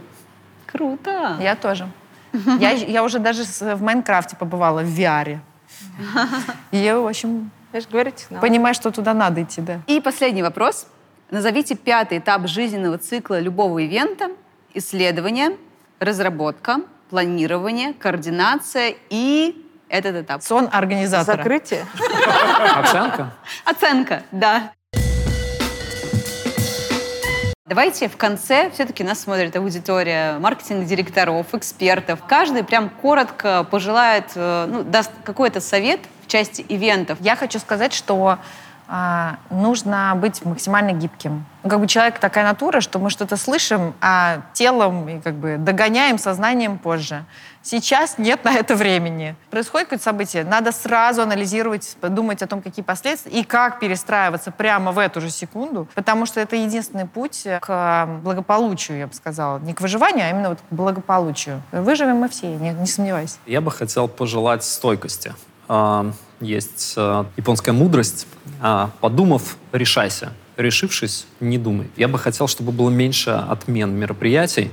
Круто. 0.65 1.38
Я 1.39 1.55
тоже. 1.55 1.88
Я, 2.60 2.71
я 2.71 3.01
уже 3.01 3.19
даже 3.19 3.43
в 3.45 3.81
Майнкрафте 3.81 4.36
побывала 4.36 4.81
в 4.81 4.88
VR. 4.88 5.39
И 6.71 6.77
я, 6.77 6.99
в 6.99 7.08
общем, 7.08 7.49
Я 7.75 7.81
же 7.81 7.88
говорю, 7.89 8.11
технология. 8.11 8.49
понимаю, 8.49 8.73
что 8.73 8.89
туда 8.89 9.13
надо 9.13 9.43
идти, 9.43 9.59
да. 9.59 9.81
И 9.88 9.99
последний 9.99 10.41
вопрос. 10.41 10.88
Назовите 11.29 11.75
пятый 11.75 12.19
этап 12.19 12.47
жизненного 12.47 12.97
цикла 12.97 13.38
любого 13.41 13.79
ивента. 13.79 14.29
Исследование, 14.73 15.57
разработка, 15.99 16.77
планирование, 17.09 17.93
координация 17.93 18.95
и 19.09 19.61
этот 19.89 20.15
этап. 20.23 20.41
Сон 20.41 20.69
организатора. 20.71 21.35
Закрытие. 21.35 21.85
Оценка? 22.77 23.33
Оценка, 23.65 24.23
да. 24.31 24.71
Давайте 27.67 28.07
в 28.07 28.15
конце, 28.15 28.69
все-таки 28.69 29.03
нас 29.03 29.19
смотрит 29.19 29.53
аудитория 29.57 30.39
маркетинг-директоров, 30.39 31.53
экспертов. 31.53 32.19
Каждый 32.25 32.63
прям 32.63 32.89
коротко 32.89 33.65
пожелает, 33.69 34.31
э, 34.35 34.65
ну, 34.69 34.83
даст 34.83 35.11
какой-то 35.25 35.59
совет 35.59 35.99
в 36.25 36.27
части 36.27 36.65
ивентов. 36.67 37.17
Я 37.21 37.35
хочу 37.35 37.59
сказать, 37.59 37.93
что 37.93 38.39
а, 38.88 39.38
нужно 39.49 40.13
быть 40.15 40.45
максимально 40.45 40.91
гибким. 40.91 41.45
Ну, 41.63 41.69
как 41.69 41.79
бы 41.79 41.88
человек 41.88 42.19
такая 42.19 42.43
натура, 42.43 42.81
что 42.81 42.99
мы 42.99 43.09
что-то 43.09 43.35
слышим, 43.35 43.95
а 43.99 44.41
телом 44.53 45.09
и 45.09 45.19
как 45.19 45.35
бы 45.35 45.57
догоняем 45.57 46.19
сознанием 46.19 46.77
позже. 46.77 47.25
Сейчас 47.63 48.19
нет 48.19 48.43
на 48.43 48.53
это 48.53 48.75
времени. 48.75 49.35
Происходит 49.49 49.88
какое-то 49.88 50.03
событие, 50.03 50.43
надо 50.43 50.71
сразу 50.71 51.23
анализировать, 51.23 51.97
думать 51.99 52.43
о 52.43 52.47
том, 52.47 52.61
какие 52.61 52.85
последствия 52.85 53.31
и 53.31 53.43
как 53.43 53.79
перестраиваться 53.79 54.51
прямо 54.51 54.91
в 54.91 54.99
эту 54.99 55.19
же 55.19 55.31
секунду, 55.31 55.88
потому 55.95 56.27
что 56.27 56.39
это 56.39 56.55
единственный 56.55 57.07
путь 57.07 57.47
к 57.61 58.05
благополучию, 58.23 58.99
я 58.99 59.07
бы 59.07 59.15
сказала. 59.15 59.57
Не 59.59 59.73
к 59.73 59.81
выживанию, 59.81 60.27
а 60.27 60.29
именно 60.29 60.49
вот 60.49 60.59
к 60.59 60.71
благополучию. 60.71 61.63
Выживем 61.71 62.17
мы 62.17 62.29
все, 62.29 62.47
не, 62.55 62.69
не 62.69 62.85
сомневайся. 62.85 63.38
Я 63.47 63.61
бы 63.61 63.71
хотел 63.71 64.07
пожелать 64.07 64.63
стойкости. 64.63 65.33
А, 65.67 66.12
Есть 66.41 66.93
а, 66.97 67.25
японская 67.38 67.73
мудрость. 67.73 68.28
а, 68.62 68.89
Подумав, 69.01 69.58
решайся. 69.71 70.34
Решившись, 70.58 71.25
не 71.39 71.58
думай. 71.58 71.89
Я 71.97 72.08
бы 72.08 72.17
хотел, 72.17 72.47
чтобы 72.47 72.71
было 72.71 72.89
меньше 72.89 73.32
отмен 73.32 73.91
мероприятий, 73.93 74.71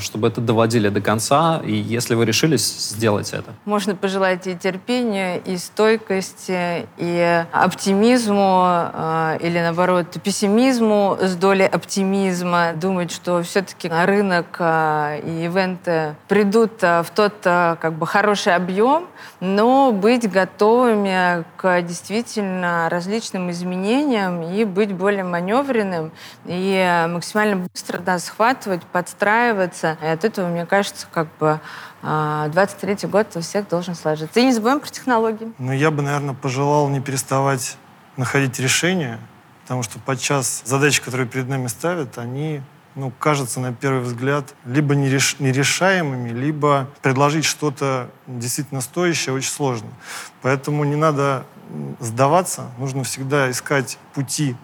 чтобы 0.00 0.28
это 0.28 0.40
доводили 0.40 0.88
до 0.88 1.00
конца. 1.00 1.60
И 1.64 1.72
если 1.72 2.14
вы 2.14 2.24
решились, 2.24 2.90
сделайте 2.90 3.36
это. 3.36 3.52
Можно 3.64 3.94
пожелать 3.94 4.46
и 4.46 4.56
терпения, 4.56 5.38
и 5.38 5.56
стойкости, 5.56 6.86
и 6.96 7.44
оптимизму, 7.52 8.90
э, 8.92 9.38
или 9.40 9.58
наоборот 9.58 10.16
пессимизму 10.22 11.18
с 11.20 11.34
долей 11.36 11.66
оптимизма. 11.66 12.72
Думать, 12.74 13.10
что 13.10 13.42
все-таки 13.42 13.88
рынок 13.88 14.56
э, 14.58 15.20
и 15.24 15.44
ивенты 15.44 16.14
придут 16.28 16.82
в 16.82 17.06
тот 17.14 17.34
как 17.42 17.94
бы 17.94 18.06
хороший 18.06 18.54
объем, 18.54 19.06
но 19.40 19.92
быть 19.92 20.30
готовыми 20.30 21.44
к 21.56 21.82
действительно 21.82 22.88
различным 22.88 23.50
изменениям 23.50 24.42
и 24.42 24.64
быть 24.64 24.92
более 24.92 25.24
маневренным 25.24 26.12
и 26.44 27.06
максимально 27.08 27.66
быстро 27.72 27.98
да, 27.98 28.18
схватывать, 28.18 28.82
подстраиваться. 29.50 29.98
И 30.02 30.06
от 30.06 30.24
этого, 30.24 30.48
мне 30.48 30.66
кажется, 30.66 31.06
как 31.10 31.28
бы 31.38 31.60
а, 32.02 32.48
23 32.48 33.08
год 33.08 33.28
у 33.34 33.40
всех 33.40 33.68
должен 33.68 33.94
сложиться. 33.94 34.40
И 34.40 34.44
не 34.44 34.52
забываем 34.52 34.80
про 34.80 34.88
технологии. 34.88 35.52
Но 35.58 35.72
я 35.72 35.90
бы, 35.90 36.02
наверное, 36.02 36.34
пожелал 36.34 36.88
не 36.88 37.00
переставать 37.00 37.76
находить 38.16 38.58
решения, 38.58 39.18
потому 39.62 39.82
что 39.82 39.98
подчас 39.98 40.62
задачи, 40.64 41.02
которые 41.02 41.26
перед 41.26 41.48
нами 41.48 41.66
ставят, 41.68 42.18
они, 42.18 42.62
ну, 42.94 43.12
кажутся 43.18 43.60
на 43.60 43.72
первый 43.72 44.02
взгляд 44.02 44.54
либо 44.64 44.94
нереш- 44.94 45.36
нерешаемыми, 45.38 46.30
либо 46.30 46.88
предложить 47.02 47.44
что-то 47.44 48.10
действительно 48.26 48.80
стоящее 48.80 49.34
очень 49.34 49.50
сложно. 49.50 49.88
Поэтому 50.42 50.84
не 50.84 50.96
надо 50.96 51.44
сдаваться, 52.00 52.70
нужно 52.78 53.04
всегда 53.04 53.50
искать 53.50 53.98
пути 54.12 54.56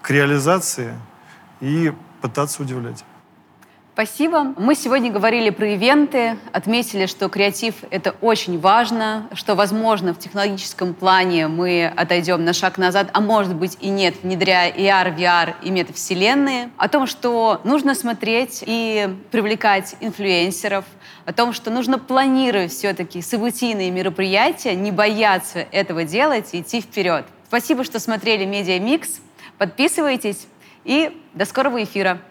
к 0.00 0.10
реализации 0.10 0.94
и 1.60 1.92
пытаться 2.20 2.62
удивлять. 2.62 3.04
Спасибо. 3.94 4.54
Мы 4.56 4.74
сегодня 4.74 5.12
говорили 5.12 5.50
про 5.50 5.68
ивенты, 5.68 6.38
отметили, 6.50 7.04
что 7.04 7.28
креатив— 7.28 7.74
это 7.90 8.14
очень 8.22 8.58
важно, 8.58 9.28
что, 9.34 9.54
возможно, 9.54 10.14
в 10.14 10.18
технологическом 10.18 10.94
плане 10.94 11.46
мы 11.46 11.92
отойдем 11.94 12.42
на 12.42 12.54
шаг 12.54 12.78
назад, 12.78 13.10
а 13.12 13.20
может 13.20 13.54
быть 13.54 13.76
и 13.82 13.90
нет, 13.90 14.14
внедряя 14.22 14.72
AR, 14.72 15.14
VR 15.14 15.56
и 15.62 15.70
метавселенные. 15.70 16.70
О 16.78 16.88
том, 16.88 17.06
что 17.06 17.60
нужно 17.64 17.94
смотреть 17.94 18.64
и 18.66 19.14
привлекать 19.30 19.94
инфлюенсеров, 20.00 20.86
о 21.26 21.34
том, 21.34 21.52
что 21.52 21.70
нужно 21.70 21.98
планировать 21.98 22.72
все-таки 22.72 23.20
событийные 23.20 23.90
мероприятия, 23.90 24.74
не 24.74 24.90
бояться 24.90 25.66
этого 25.70 26.04
делать 26.04 26.54
и 26.54 26.62
идти 26.62 26.80
вперед. 26.80 27.26
Спасибо, 27.46 27.84
что 27.84 28.00
смотрели 28.00 28.46
«Медиа 28.46 28.80
Микс». 28.80 29.20
Подписывайтесь 29.58 30.46
и 30.86 31.14
до 31.34 31.44
скорого 31.44 31.82
эфира. 31.82 32.22